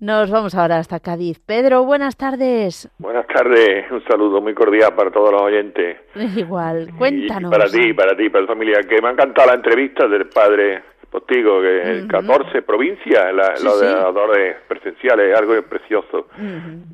[0.00, 1.40] Nos vamos ahora hasta Cádiz.
[1.44, 2.88] Pedro, buenas tardes.
[2.98, 5.98] Buenas tardes, un saludo muy cordial para todos los oyentes.
[6.36, 7.50] Igual, cuéntanos.
[7.50, 10.84] para ti, para ti, para la familia, que me ha encantado la entrevista del padre
[11.10, 16.28] Postigo, que el 14 provincia, la, los de presenciales, algo precioso.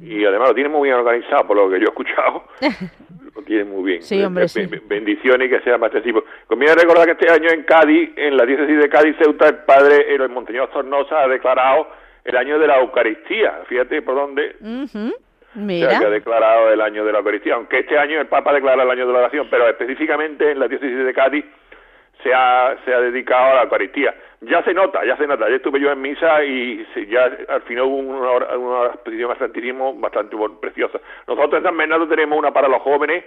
[0.00, 2.44] Y además lo tiene muy bien organizado, por lo que yo he escuchado.
[3.34, 4.02] lo tiene muy bien.
[4.02, 4.66] Sí, hombre, sí.
[4.86, 6.24] Bendiciones y que sea más extensivo.
[6.46, 10.14] Conviene recordar que este año en Cádiz, en la diócesis de Cádiz, Ceuta, el padre,
[10.14, 11.88] el Monseñor Zornosa ha declarado
[12.24, 13.62] el año de la Eucaristía.
[13.68, 14.56] Fíjate por dónde.
[15.54, 15.90] Mira.
[15.90, 18.90] Se ha declarado el año de la Eucaristía, aunque este año el Papa declara el
[18.90, 21.44] año de la oración, pero específicamente en la diócesis de Cádiz
[22.22, 24.14] se ha, se ha dedicado a la Eucaristía.
[24.40, 25.48] Ya se nota, ya se nota.
[25.48, 29.94] Ya estuve yo en misa y ya al final hubo una, una exposición al Santísimo
[29.94, 30.98] bastante preciosa.
[31.28, 33.24] Nosotros en San Bernardo tenemos una para los jóvenes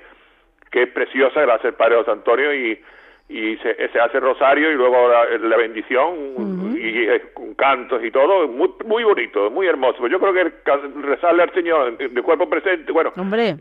[0.69, 2.81] que es preciosa, gracias al Padre José Antonio y
[3.30, 8.69] y se, se, hace rosario y luego la, bendición y, con cantos y todo, muy,
[8.86, 10.07] muy bonito, muy hermoso.
[10.07, 10.53] Yo creo que
[11.01, 13.11] rezarle al Señor de cuerpo presente, bueno,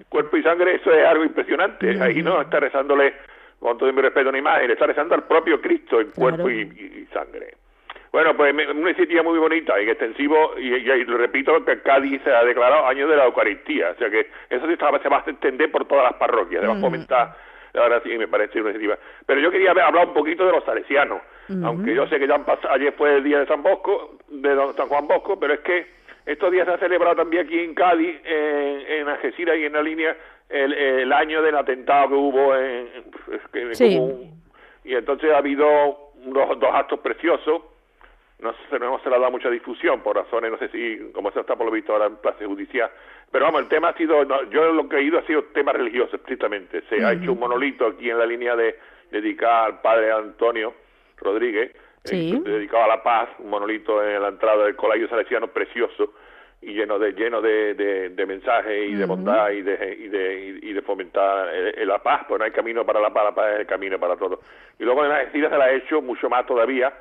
[0.09, 2.01] cuerpo y sangre, eso es algo impresionante.
[2.01, 3.15] Ahí no está rezándole,
[3.59, 7.55] con todo mi respeto, una imagen, está rezando al propio Cristo en cuerpo y, sangre.
[8.13, 12.45] Bueno, pues una iniciativa muy bonita y extensivo, y, y, repito, que Cádiz se ha
[12.45, 15.87] declarado año de la Eucaristía, o sea que eso se, se va a extender por
[15.87, 17.37] todas las parroquias, se va a
[17.77, 18.99] ahora sí me parece una iniciativa.
[19.27, 21.21] Pero yo quería hablar un poquito de los salesianos,
[21.65, 24.57] aunque yo sé que ya han pasado, ayer fue el día de San Bosco, de
[24.77, 25.87] San Juan Bosco, pero es que
[26.27, 29.83] estos días se ha celebrado también aquí en Cádiz, en, en Algeciras y en la
[29.83, 30.17] línea,
[30.49, 32.89] el, año del atentado que hubo en...
[34.85, 35.67] y entonces ha habido
[36.25, 37.63] unos, dos actos preciosos,
[38.39, 41.57] no se, no ha dado mucha difusión por razones, no sé si, como se está
[41.57, 42.91] por lo visto ahora en plaza judicial,
[43.31, 46.17] pero vamos, el tema ha sido, yo lo que he ido ha sido tema religioso,
[46.17, 46.83] estrictamente.
[46.89, 48.79] Se ha hecho un monolito aquí en la línea de
[49.11, 50.75] dedicada al padre Antonio
[51.19, 51.75] Rodríguez,
[52.11, 56.13] eh, dedicado a la paz, un monolito en la entrada del Colegio Salesiano precioso
[56.63, 60.73] y lleno de lleno de, de, mensajes y de bondad y de, y de, y
[60.73, 63.61] de fomentar eh, la paz, pues no hay camino para la paz, la paz es
[63.61, 64.41] el camino para todos.
[64.79, 66.93] Y luego en Algeciras se la ha hecho mucho más todavía,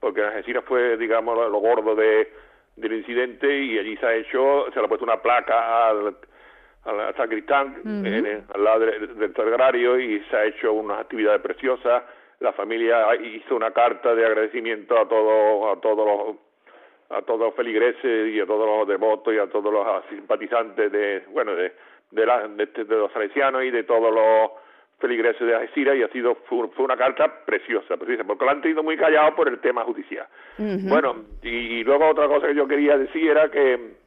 [0.00, 2.28] porque en Algeciras fue, digamos, lo gordo de
[2.76, 6.16] del incidente y allí se ha hecho, se le ha puesto una placa al,
[6.84, 7.76] al sacristán
[8.54, 12.04] al lado del, sagrario y se ha hecho unas actividades preciosas.
[12.40, 16.36] La familia hizo una carta de agradecimiento a todos a todos los
[17.10, 21.24] a todos los feligreses y a todos los devotos y a todos los simpatizantes de
[21.28, 21.72] bueno de
[22.12, 24.50] de, la, de, de los salesianos y de todos los
[25.00, 28.82] feligreses de Algeciras y ha sido fue, una carta preciosa, preciosa, porque lo han tenido
[28.82, 30.26] muy callado por el tema judicial.
[30.58, 33.98] Bueno, y, luego otra cosa que yo quería decir era que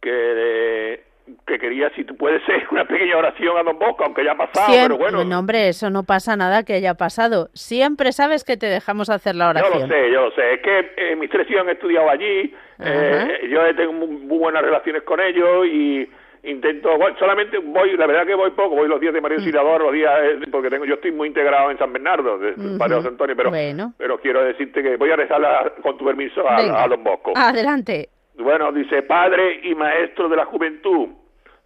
[0.00, 1.08] que
[1.46, 4.72] que quería, si tú puedes ser, una pequeña oración a Don Bosco, aunque haya pasado,
[4.72, 5.24] pero bueno.
[5.24, 7.48] No, hombre, eso no pasa nada que haya pasado.
[7.52, 9.80] Siempre sabes que te dejamos hacer la oración.
[9.80, 10.54] Yo lo sé, yo lo sé.
[10.54, 15.02] Es que eh, mis tres hijos han estudiado allí, eh, yo tengo muy buenas relaciones
[15.02, 16.08] con ellos y
[16.48, 19.92] intento solamente voy la verdad que voy poco voy los días de María Auxiliador los
[19.92, 23.50] días eh, porque tengo yo estoy muy integrado en San Bernardo de Padre Antonio pero
[23.96, 27.32] pero quiero decirte que voy a rezar con tu permiso a, Don Bosco.
[27.36, 28.08] Adelante.
[28.34, 31.08] Bueno dice Padre y Maestro de la Juventud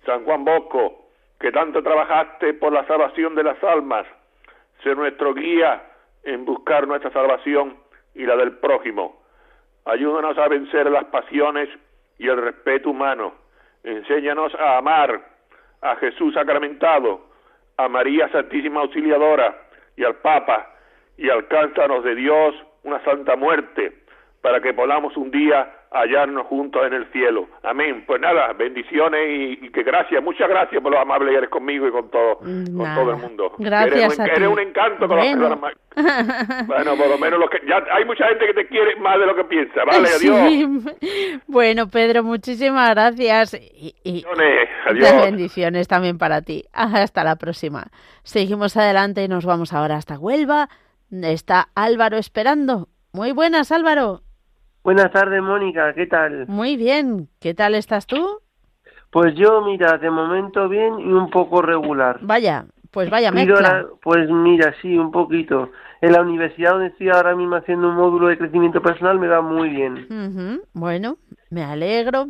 [0.05, 1.07] San Juan Bosco
[1.39, 4.07] que tanto trabajaste por la salvación de las almas
[4.83, 5.83] ser nuestro guía
[6.25, 7.77] en buscar nuestra salvación
[8.15, 9.23] y la del prójimo.
[9.85, 11.69] Ayúdanos a vencer las pasiones
[12.19, 13.42] y el respeto humano
[13.85, 15.21] Enséñanos a amar
[15.81, 17.21] a Jesús sacramentado,
[17.77, 19.57] a María Santísima Auxiliadora
[19.97, 20.71] y al Papa,
[21.17, 22.55] y alcánzanos de Dios
[22.85, 24.02] una santa muerte,
[24.43, 27.49] para que podamos un día hallarnos juntos en el cielo.
[27.63, 28.05] Amén.
[28.07, 29.21] Pues nada, bendiciones
[29.61, 32.95] y, que gracias, muchas gracias por lo amable que eres conmigo y con todo, con
[32.95, 33.53] todo el mundo.
[33.59, 35.49] Gracias eres, un, encanto con bueno.
[35.49, 35.59] las
[35.95, 39.19] personas bueno, por lo menos lo que, ya hay mucha gente que te quiere más
[39.19, 39.85] de lo que piensa.
[39.85, 40.97] Vale, adiós.
[41.47, 44.25] Bueno, Pedro, muchísimas gracias y, y
[44.87, 45.25] adiós.
[45.25, 46.65] bendiciones también para ti.
[46.73, 47.85] Hasta la próxima.
[48.23, 50.69] Seguimos adelante y nos vamos ahora hasta Huelva
[51.13, 52.89] Está Álvaro esperando.
[53.13, 54.23] Muy buenas, Álvaro.
[54.85, 55.95] Buenas tardes, Mónica.
[55.95, 56.47] ¿Qué tal?
[56.49, 57.29] Muy bien.
[57.41, 58.41] ¿Qué tal estás tú?
[59.11, 62.19] Pues yo, mira, de momento bien y un poco regular.
[62.23, 63.87] Vaya, pues vaya mezcla.
[64.03, 65.71] pues mira, sí, un poquito.
[66.01, 69.41] En la universidad donde estoy ahora mismo haciendo un módulo de crecimiento personal me va
[69.41, 70.61] muy bien.
[70.73, 71.17] Bueno,
[71.51, 72.29] me alegro.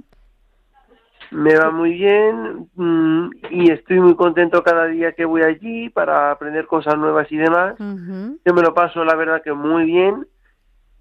[1.30, 6.30] Me va muy bien mm, y estoy muy contento cada día que voy allí para
[6.30, 7.76] aprender cosas nuevas y demás.
[7.78, 10.26] Yo me lo paso, la verdad, que muy bien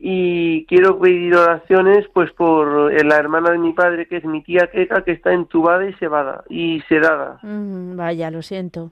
[0.04, 4.66] y quiero pedir oraciones pues por la hermana de mi padre que es mi tía
[4.72, 7.40] Queca que está entubada y cebada y sedada.
[7.44, 8.92] Vaya lo siento.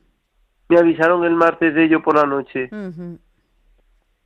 [0.67, 2.69] Me avisaron el martes de ello por la noche.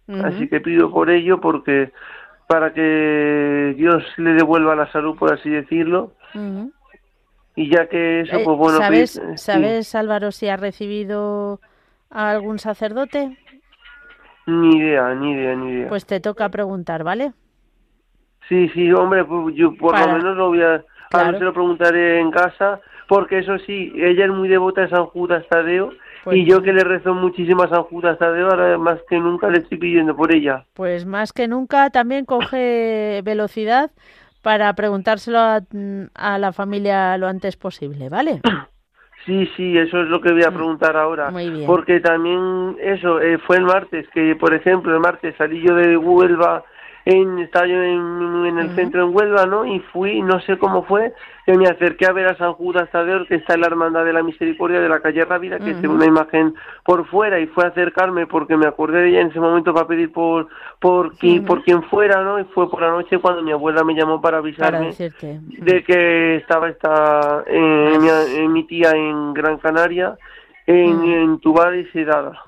[0.09, 1.93] Así que pido por ello porque
[2.47, 6.11] para que Dios le devuelva la salud por así decirlo.
[7.55, 11.61] Y ya que eso eh, pues bueno sabes sabes Álvaro si ha recibido
[12.09, 13.37] a algún sacerdote
[14.45, 15.89] ni idea, ni idea, ni idea.
[15.89, 17.33] Pues te toca preguntar, ¿vale?
[18.49, 20.83] Sí, sí, hombre, pues yo por lo menos lo voy a...
[21.09, 21.37] Claro.
[21.37, 25.45] se lo preguntaré en casa, porque eso sí, ella es muy devota de San Judas
[25.47, 25.91] Tadeo,
[26.23, 29.47] pues y yo que le rezo muchísimo a San Judas Tadeo, ahora más que nunca
[29.49, 30.65] le estoy pidiendo por ella.
[30.73, 33.91] Pues más que nunca también coge velocidad
[34.41, 35.61] para preguntárselo a,
[36.15, 38.41] a la familia lo antes posible, ¿vale?
[39.25, 40.53] Sí, sí, eso es lo que voy a mm.
[40.53, 41.31] preguntar ahora.
[41.65, 45.95] Porque también eso, eh, fue el martes, que por ejemplo el martes salí yo de
[45.97, 46.63] Huelva
[47.05, 49.65] en, estaba yo en, el centro en Huelva, ¿no?
[49.65, 51.13] Y fui, no sé cómo fue,
[51.45, 54.13] que me acerqué a ver a San Judas Tadeo, que está en la Hermandad de
[54.13, 56.53] la Misericordia de la calle Rápida, que es una imagen
[56.85, 59.87] por fuera, y fue a acercarme porque me acordé de ella en ese momento para
[59.87, 60.47] pedir por
[60.79, 61.13] por,
[61.45, 62.39] por quien fuera, ¿no?
[62.39, 66.69] Y fue por la noche cuando mi abuela me llamó para avisarme de que estaba
[66.69, 70.17] esta, eh, mi, tía en Gran Canaria,
[70.67, 72.41] en, entubada y sedada.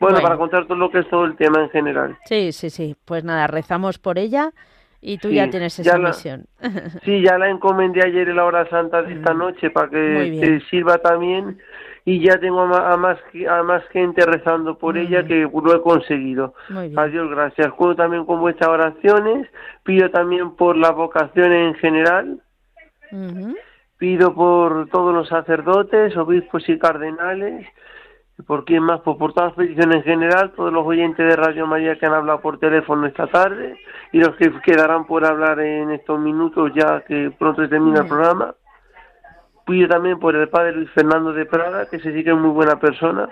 [0.00, 2.16] Bueno, para contar todo lo que es todo el tema en general.
[2.26, 2.96] Sí, sí, sí.
[3.04, 4.52] Pues nada, rezamos por ella
[5.00, 6.46] y tú ya tienes esa misión.
[7.04, 10.60] sí, ya la encomendé ayer en la hora santa de esta noche para que te
[10.68, 11.58] sirva también
[12.04, 13.18] y ya tengo a más,
[13.50, 16.54] a más gente rezando por ella que lo he conseguido.
[16.96, 17.70] Adiós, gracias.
[17.72, 19.46] Juego también con vuestras oraciones,
[19.82, 22.40] pido también por la vocación en general.
[23.98, 27.66] Pido por todos los sacerdotes, obispos y cardenales,
[28.46, 31.66] por quién más, pues por todas las peticiones en general, todos los oyentes de Radio
[31.66, 33.76] María que han hablado por teléfono esta tarde
[34.12, 38.54] y los que quedarán por hablar en estos minutos ya que pronto termina el programa.
[39.66, 43.28] Pido también por el padre Luis Fernando de Prada, que se sigue muy buena persona,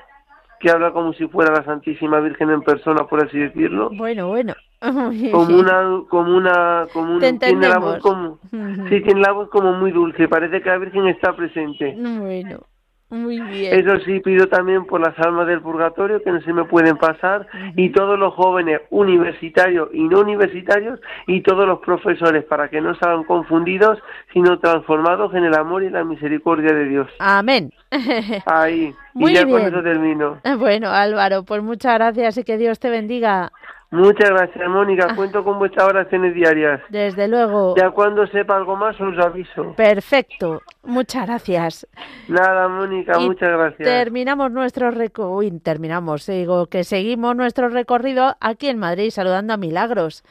[0.61, 3.90] que habla como si fuera la Santísima Virgen en persona, por así decirlo.
[3.96, 4.54] Bueno, bueno.
[4.80, 9.90] como una, como una, como tiene la voz como, sí, tiene la voz como muy
[9.90, 11.94] dulce, parece que la Virgen está presente.
[11.96, 12.61] Bueno.
[13.09, 13.72] Muy bien.
[13.72, 17.46] Eso sí, pido también por las almas del purgatorio que no se me pueden pasar
[17.76, 20.98] y todos los jóvenes universitarios y no universitarios
[21.28, 23.98] y todos los profesores para que no salgan confundidos,
[24.32, 27.09] sino transformados en el amor y la misericordia de Dios.
[27.20, 27.72] Amén.
[28.46, 28.92] Ahí.
[29.14, 30.40] y ya con eso termino.
[30.59, 33.52] Bueno, Álvaro, pues muchas gracias y que Dios te bendiga.
[33.91, 35.07] Muchas gracias, Mónica.
[35.11, 35.14] Ah.
[35.14, 36.80] Cuento con vuestras oraciones diarias.
[36.89, 37.74] Desde luego.
[37.76, 39.74] Ya cuando sepa algo más os aviso.
[39.76, 40.62] Perfecto.
[40.82, 41.87] Muchas gracias.
[42.28, 43.89] Nada, Mónica, muchas gracias.
[43.89, 45.61] Terminamos nuestro recorrido.
[45.62, 50.24] terminamos, digo que seguimos nuestro recorrido aquí en Madrid saludando a Milagros.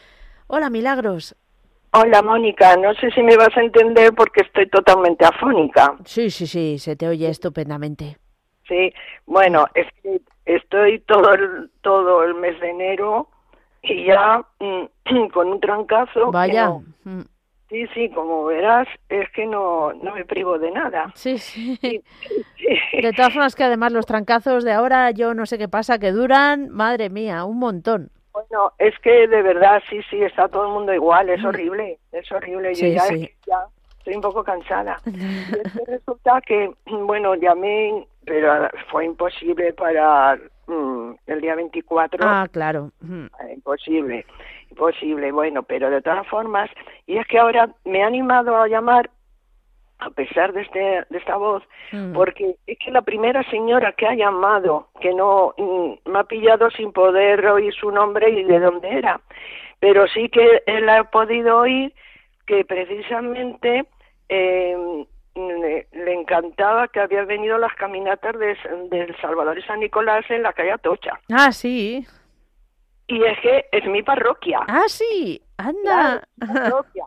[0.48, 1.36] Hola, Milagros.
[1.92, 2.76] Hola, Mónica.
[2.76, 5.96] No sé si me vas a entender porque estoy totalmente afónica.
[6.04, 8.18] Sí, sí, sí, se te oye estupendamente.
[8.68, 8.94] Sí,
[9.26, 11.30] bueno, es que estoy todo
[11.82, 13.30] todo el mes de enero
[13.88, 16.32] y ya mm, con un trancazo.
[16.32, 16.72] Vaya.
[17.04, 17.22] Mm.
[17.70, 21.12] sí, sí, como verás, es que no, no me privo de nada.
[21.16, 21.80] Sí, sí.
[23.02, 26.12] De todas formas, que además los trancazos de ahora, yo no sé qué pasa, que
[26.12, 28.12] duran, madre mía, un montón.
[28.34, 31.46] Bueno, es que de verdad, sí, sí, está todo el mundo igual, es mm.
[31.46, 32.74] horrible, es horrible.
[32.74, 33.04] Yo ya,
[33.48, 33.68] ya
[34.06, 35.00] estoy un poco cansada.
[35.06, 40.38] Y es que resulta que, bueno, llamé, pero fue imposible para
[40.68, 42.20] Mm, el día 24.
[42.24, 42.92] Ah, claro.
[43.04, 44.26] Ah, imposible,
[44.70, 45.32] imposible.
[45.32, 46.70] Bueno, pero de todas formas,
[47.06, 49.10] y es que ahora me ha animado a llamar
[50.00, 51.64] a pesar de, este, de esta voz,
[52.14, 56.70] porque es que la primera señora que ha llamado, que no mm, me ha pillado
[56.72, 59.22] sin poder oír su nombre y de dónde era,
[59.80, 61.94] pero sí que él ha podido oír
[62.46, 63.86] que precisamente
[64.28, 65.06] eh,
[65.36, 68.58] le, encantaba que había venido las caminatas de,
[68.90, 71.20] del Salvador y San Nicolás en la calle Atocha.
[71.32, 72.06] Ah, sí.
[73.08, 74.62] Y es que es mi parroquia.
[74.68, 76.28] Ah, sí, anda.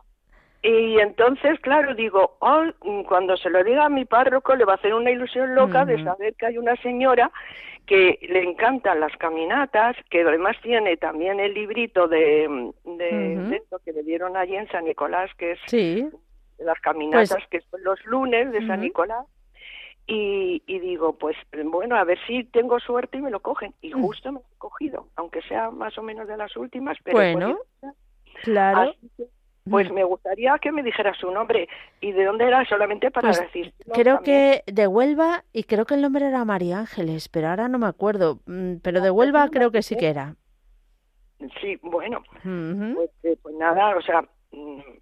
[0.61, 2.65] Y entonces, claro, digo, oh,
[3.07, 6.03] cuando se lo diga a mi párroco, le va a hacer una ilusión loca de
[6.03, 7.31] saber que hay una señora
[7.87, 13.93] que le encantan las caminatas, que además tiene también el librito de, de, esto que
[13.93, 15.61] le dieron allí en San Nicolás, que es
[16.59, 19.27] las caminatas, pues que son los lunes de San Nicolás.
[20.07, 21.37] Y, y, digo, pues
[21.67, 23.75] bueno, a ver si tengo suerte y me lo cogen.
[23.83, 24.03] Y mm.
[24.03, 27.59] justo me he cogido, aunque sea más o menos de las últimas, pero bueno,
[28.43, 28.95] claro.
[29.71, 31.69] Pues me gustaría que me dijera su nombre
[32.01, 33.75] y de dónde era solamente para pues decir.
[33.93, 37.79] Creo que de Huelva y creo que el nombre era María Ángeles, pero ahora no
[37.79, 38.41] me acuerdo.
[38.47, 40.37] Mm, pero de Huelva creo que sí que era.
[41.61, 44.27] Sí, bueno, pues, eh, pues, nada, o sea, mm,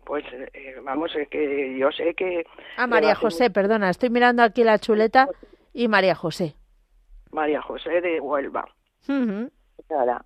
[0.05, 2.45] pues eh, vamos, es que yo sé que...
[2.77, 5.29] Ah, María José, perdona, estoy mirando aquí la chuleta
[5.73, 6.55] y María José.
[7.33, 8.67] María José de Huelva.
[9.09, 10.25] Nada.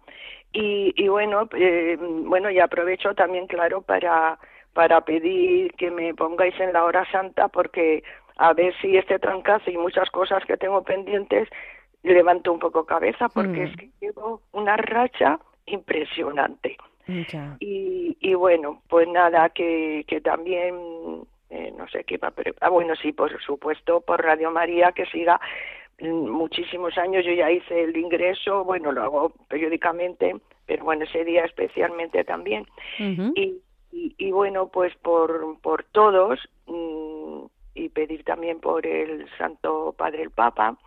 [0.53, 4.39] Y, y bueno, eh, bueno, y aprovecho también, claro, para,
[4.73, 8.03] para pedir que me pongáis en la hora santa porque
[8.37, 11.49] a ver si este trancazo y muchas cosas que tengo pendientes
[12.03, 13.77] levanto un poco cabeza porque es mm.
[13.77, 16.77] que llevo una racha impresionante.
[17.61, 20.75] Y, y bueno, pues nada, que, que también
[21.51, 25.07] eh, no sé qué va, pero, ah, bueno, sí, por supuesto, por Radio María, que
[25.07, 25.41] siga
[26.01, 30.37] muchísimos años yo ya hice el ingreso, bueno, lo hago periódicamente,
[30.67, 32.67] pero bueno, ese día especialmente también.
[32.99, 33.61] y,
[33.93, 37.45] y, bueno, pues por, por todos mm,
[37.75, 40.79] y pedir también por el Santo Padre el Papa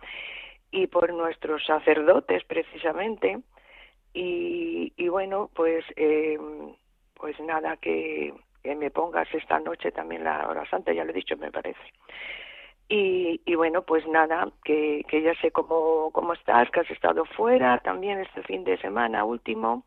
[0.70, 3.40] y por nuestros sacerdotes precisamente.
[4.14, 6.38] Y, y bueno, pues, eh,
[7.14, 11.14] pues nada, que, que me pongas esta noche también la hora santa, ya lo he
[11.14, 11.80] dicho, me parece.
[12.88, 17.24] Y, y, bueno, pues nada, que, que ya sé cómo, cómo estás, que has estado
[17.24, 19.84] fuera también este fin de semana último,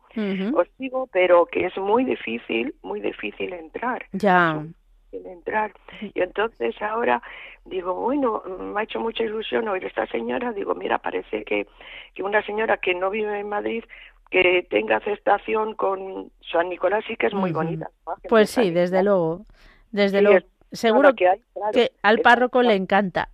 [0.54, 4.04] os digo, pero que es muy difícil, muy difícil entrar.
[4.12, 4.64] Ya.
[5.12, 5.72] entrar.
[6.12, 7.22] Y entonces ahora
[7.64, 11.68] digo, bueno, me ha hecho mucha ilusión oír esta señora, digo, mira, parece que,
[12.14, 13.84] que una señora que no vive en Madrid,
[14.30, 17.90] que tenga aceptación con San Nicolás sí que es muy bonita.
[18.28, 19.46] Pues sí, desde luego,
[19.90, 23.30] desde luego Seguro que, al párroco le encanta.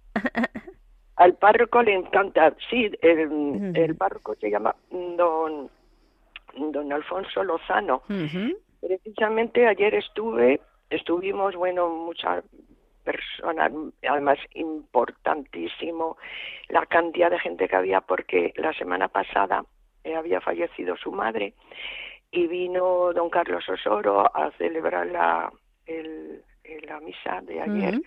[1.17, 5.71] Al párroco le encanta, sí, el, párroco se llama don,
[6.57, 8.03] don Alfonso Lozano.
[8.81, 12.45] Precisamente ayer estuve, estuvimos, bueno, muchas
[13.05, 13.71] personas,
[14.09, 16.17] además importantísimo
[16.69, 19.65] la cantidad de gente que había porque la semana pasada
[20.05, 21.55] eh, había fallecido su madre
[22.31, 25.53] y vino don Carlos Osoro a celebrar la,
[25.87, 28.01] el, en la misa de ayer.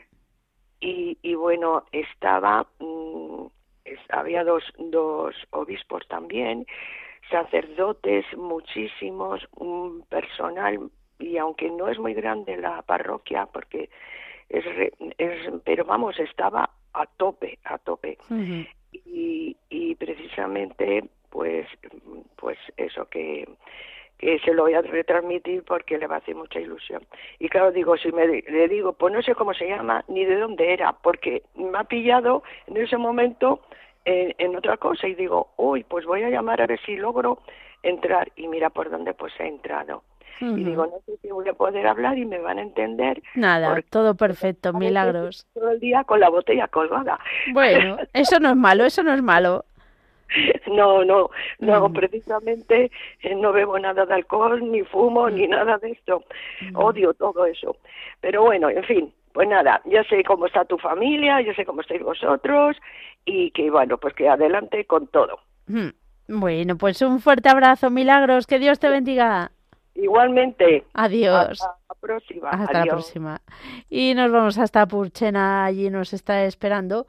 [0.80, 3.46] Y, y bueno estaba mm,
[4.10, 6.66] había dos dos obispos también
[7.32, 13.90] sacerdotes muchísimos un personal y aunque no es muy grande la parroquia porque
[14.50, 14.66] es,
[15.18, 18.18] es pero vamos estaba a tope a tope.
[18.92, 21.68] Y, y precisamente pues
[22.48, 23.46] pues eso que
[24.18, 27.04] que se lo voy a retransmitir porque le va a hacer mucha ilusión.
[27.40, 30.38] Y claro, digo, si me le digo, pues no sé cómo se llama ni de
[30.38, 33.60] dónde era, porque me ha pillado en ese momento
[34.06, 37.40] en, otra cosa y digo, uy, pues voy a llamar a ver si logro
[37.84, 40.04] entrar y mira por dónde pues he entrado.
[40.40, 43.22] Y digo, no sé si voy a poder hablar y me van a entender.
[43.36, 45.46] Nada, todo perfecto, milagros.
[45.54, 47.20] Todo el día con la botella colgada.
[47.52, 49.66] Bueno, eso no es malo, eso no es malo.
[50.68, 51.94] No, no, no, mm.
[51.94, 55.50] precisamente eh, no bebo nada de alcohol, ni fumo, ni mm.
[55.50, 56.24] nada de esto.
[56.62, 56.76] Mm.
[56.76, 57.78] Odio todo eso.
[58.20, 61.82] Pero bueno, en fin, pues nada, ya sé cómo está tu familia, ya sé cómo
[61.82, 62.78] estáis vosotros
[63.26, 65.40] y que bueno, pues que adelante con todo.
[66.28, 69.52] Bueno, pues un fuerte abrazo, Milagros, que Dios te bendiga.
[69.96, 70.86] Igualmente.
[70.94, 71.62] Adiós.
[71.62, 72.50] Hasta la próxima.
[72.50, 73.42] Hasta la próxima.
[73.90, 77.08] Y nos vamos hasta Purchena, allí nos está esperando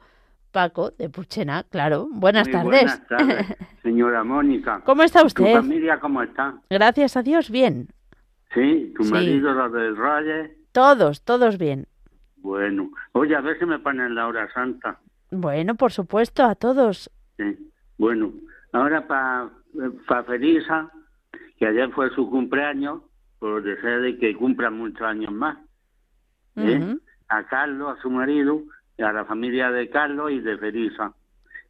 [0.51, 2.07] Paco de Puchena, claro.
[2.11, 2.65] Buenas tardes.
[2.65, 4.81] Buenas tardes, señora Mónica.
[4.85, 5.45] ¿Cómo está usted?
[5.45, 6.55] ¿Tu familia cómo está?
[6.69, 7.89] Gracias a Dios, bien.
[8.53, 10.57] Sí, tu marido, los del Raye.
[10.71, 11.87] Todos, todos bien.
[12.37, 14.99] Bueno, oye, a ver si me ponen la hora santa.
[15.31, 17.11] Bueno, por supuesto, a todos.
[17.37, 17.71] Sí.
[17.97, 18.33] Bueno,
[18.71, 19.49] ahora para
[20.07, 20.89] pa Felisa,
[21.57, 23.01] que ayer fue su cumpleaños,
[23.39, 25.57] por deseo de que cumpla muchos años más.
[26.55, 26.95] ¿eh?
[27.27, 28.63] A Carlos, a su marido,
[29.01, 31.13] a la familia de Carlos y de Felisa.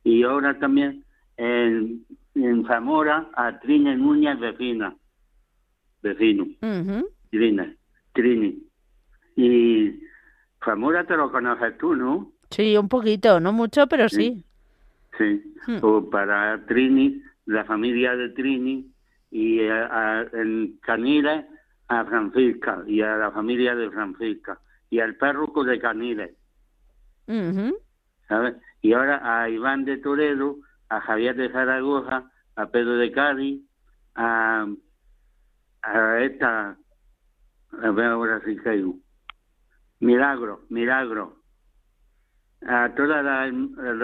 [0.04, 1.04] Y ahora también
[1.38, 2.06] en,
[2.36, 4.96] en Zamora a Trini Núñez vecina,
[6.02, 6.46] vecino,
[7.30, 7.76] Trini,
[8.14, 8.64] Trini.
[9.36, 10.00] Y
[10.64, 12.32] Zamora te lo conoces tú, ¿no?
[12.50, 14.44] Sí, un poquito, no mucho, pero sí.
[15.18, 15.78] Sí, hmm.
[15.82, 18.92] o para Trini, la familia de Trini,
[19.32, 21.46] y en Caniles
[21.88, 24.60] a Francisca, y a la familia de Francisca,
[24.90, 26.32] y al párroco de Caniles.
[28.28, 28.56] ¿Sabes?
[28.82, 30.58] Y ahora a Iván de Toledo,
[30.90, 33.62] a Javier de Zaragoza, a Pedro de Cádiz,
[34.16, 34.68] a,
[35.84, 36.78] a esta,
[37.82, 38.96] a ver ahora si caigo,
[40.00, 41.36] Milagro, Milagro,
[42.66, 43.54] a todas las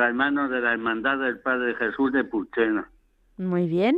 [0.08, 2.90] hermanos de la Hermandad del Padre Jesús de Puchena.
[3.38, 3.96] Muy bien.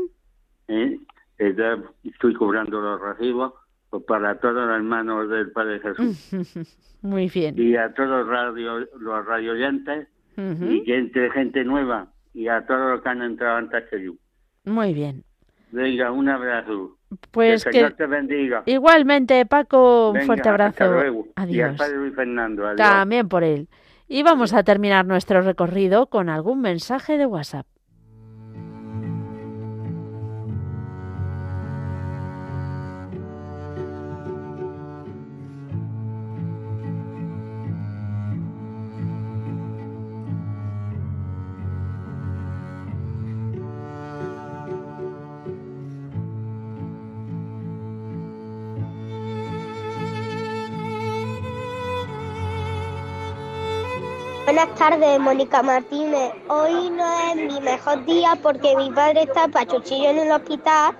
[0.67, 0.99] ¿Eh?
[1.37, 3.53] Estoy cobrando los recibos
[4.07, 6.77] para todos los hermanos del Padre Jesús.
[7.01, 7.55] Muy bien.
[7.57, 10.07] Y a todos los radio, los radioyentes
[10.37, 14.13] y gente, gente nueva y a todos los que han entrado antes que yo.
[14.65, 15.23] Muy bien.
[15.71, 16.97] Venga, un abrazo.
[17.31, 18.63] Pues que, que te bendiga.
[18.65, 20.83] Igualmente, Paco, un fuerte abrazo.
[21.35, 21.55] Adiós.
[21.55, 22.65] Y al padre Luis Fernando.
[22.65, 22.77] Adiós.
[22.77, 23.67] También por él.
[24.07, 27.65] Y vamos a terminar nuestro recorrido con algún mensaje de WhatsApp.
[54.57, 56.33] Buenas tardes, Mónica Martínez.
[56.47, 60.97] Hoy no es mi mejor día porque mi padre está pachuchillo en el hospital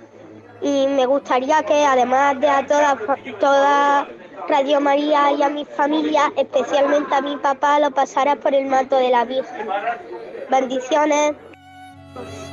[0.62, 2.96] y me gustaría que además de a toda,
[3.40, 4.08] toda
[4.48, 8.94] Radio María y a mi familia, especialmente a mi papá, lo pasara por el manto
[8.94, 9.66] de la Virgen.
[10.48, 11.34] Bendiciones.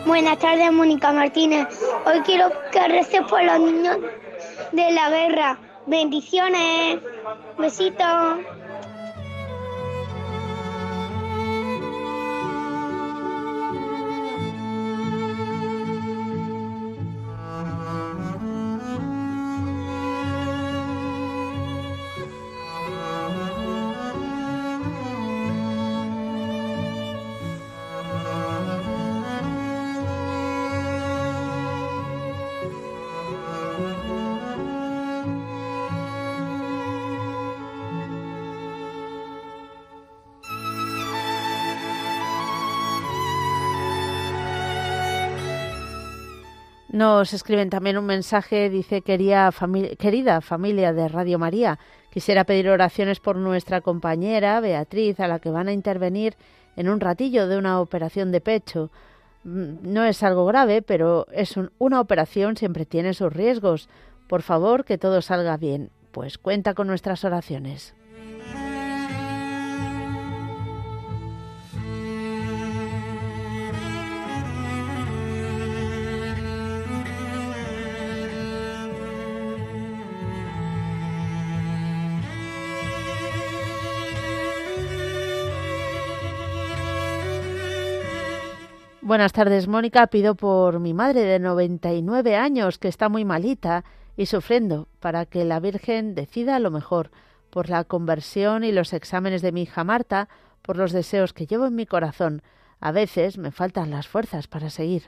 [0.07, 1.67] Buenas tardes, Mónica Martínez.
[2.07, 3.97] Hoy quiero que reces por los niños
[4.71, 5.59] de la guerra.
[5.85, 6.99] Bendiciones.
[7.59, 8.39] Besitos.
[47.17, 49.49] Nos escriben también un mensaje, dice, querida
[50.41, 51.79] familia de Radio María,
[52.11, 56.35] quisiera pedir oraciones por nuestra compañera Beatriz, a la que van a intervenir
[56.75, 58.91] en un ratillo de una operación de pecho.
[59.45, 63.87] Mm, no es algo grave, pero es una operación, siempre tiene sus riesgos.
[64.27, 65.91] Por favor, que todo salga bien.
[66.11, 67.95] Pues cuenta con nuestras oraciones.
[89.05, 90.07] Buenas tardes, Mónica.
[90.07, 93.85] Pido por mi madre de 99 años, que está muy malita
[94.17, 97.11] y sufriendo, para que la Virgen decida lo mejor,
[97.51, 100.27] por la conversión y los exámenes de mi hija Marta,
[100.63, 102.41] por los deseos que llevo en mi corazón.
[102.79, 105.03] A veces me faltan las fuerzas para seguir.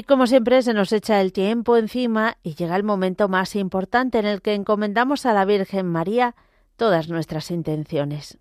[0.00, 4.18] Y como siempre se nos echa el tiempo encima y llega el momento más importante
[4.18, 6.34] en el que encomendamos a la Virgen María
[6.76, 8.38] todas nuestras intenciones.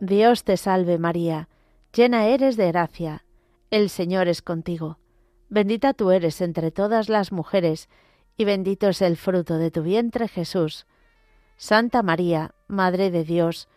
[0.00, 1.50] Dios te salve María,
[1.94, 3.26] llena eres de gracia,
[3.70, 4.98] el Señor es contigo,
[5.50, 7.90] bendita tú eres entre todas las mujeres,
[8.38, 10.86] y bendito es el fruto de tu vientre Jesús.
[11.58, 13.68] Santa María, Madre de Dios,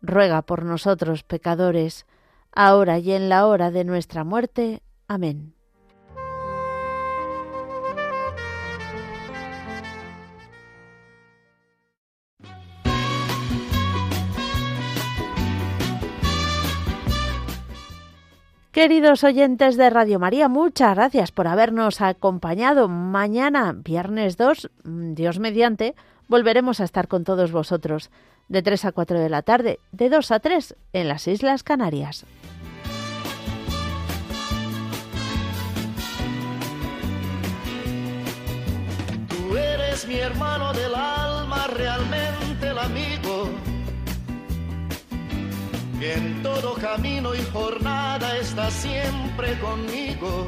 [0.00, 2.06] ruega por nosotros pecadores,
[2.52, 4.82] ahora y en la hora de nuestra muerte.
[5.06, 5.54] Amén.
[18.78, 22.86] Queridos oyentes de Radio María, muchas gracias por habernos acompañado.
[22.86, 25.96] Mañana, viernes 2, Dios mediante,
[26.28, 28.08] volveremos a estar con todos vosotros
[28.48, 32.24] de 3 a 4 de la tarde, de 2 a 3 en las Islas Canarias.
[39.28, 43.50] Tú eres mi hermano del alma, realmente el amigo,
[46.00, 50.46] que en todo camino y jornada está siempre conmigo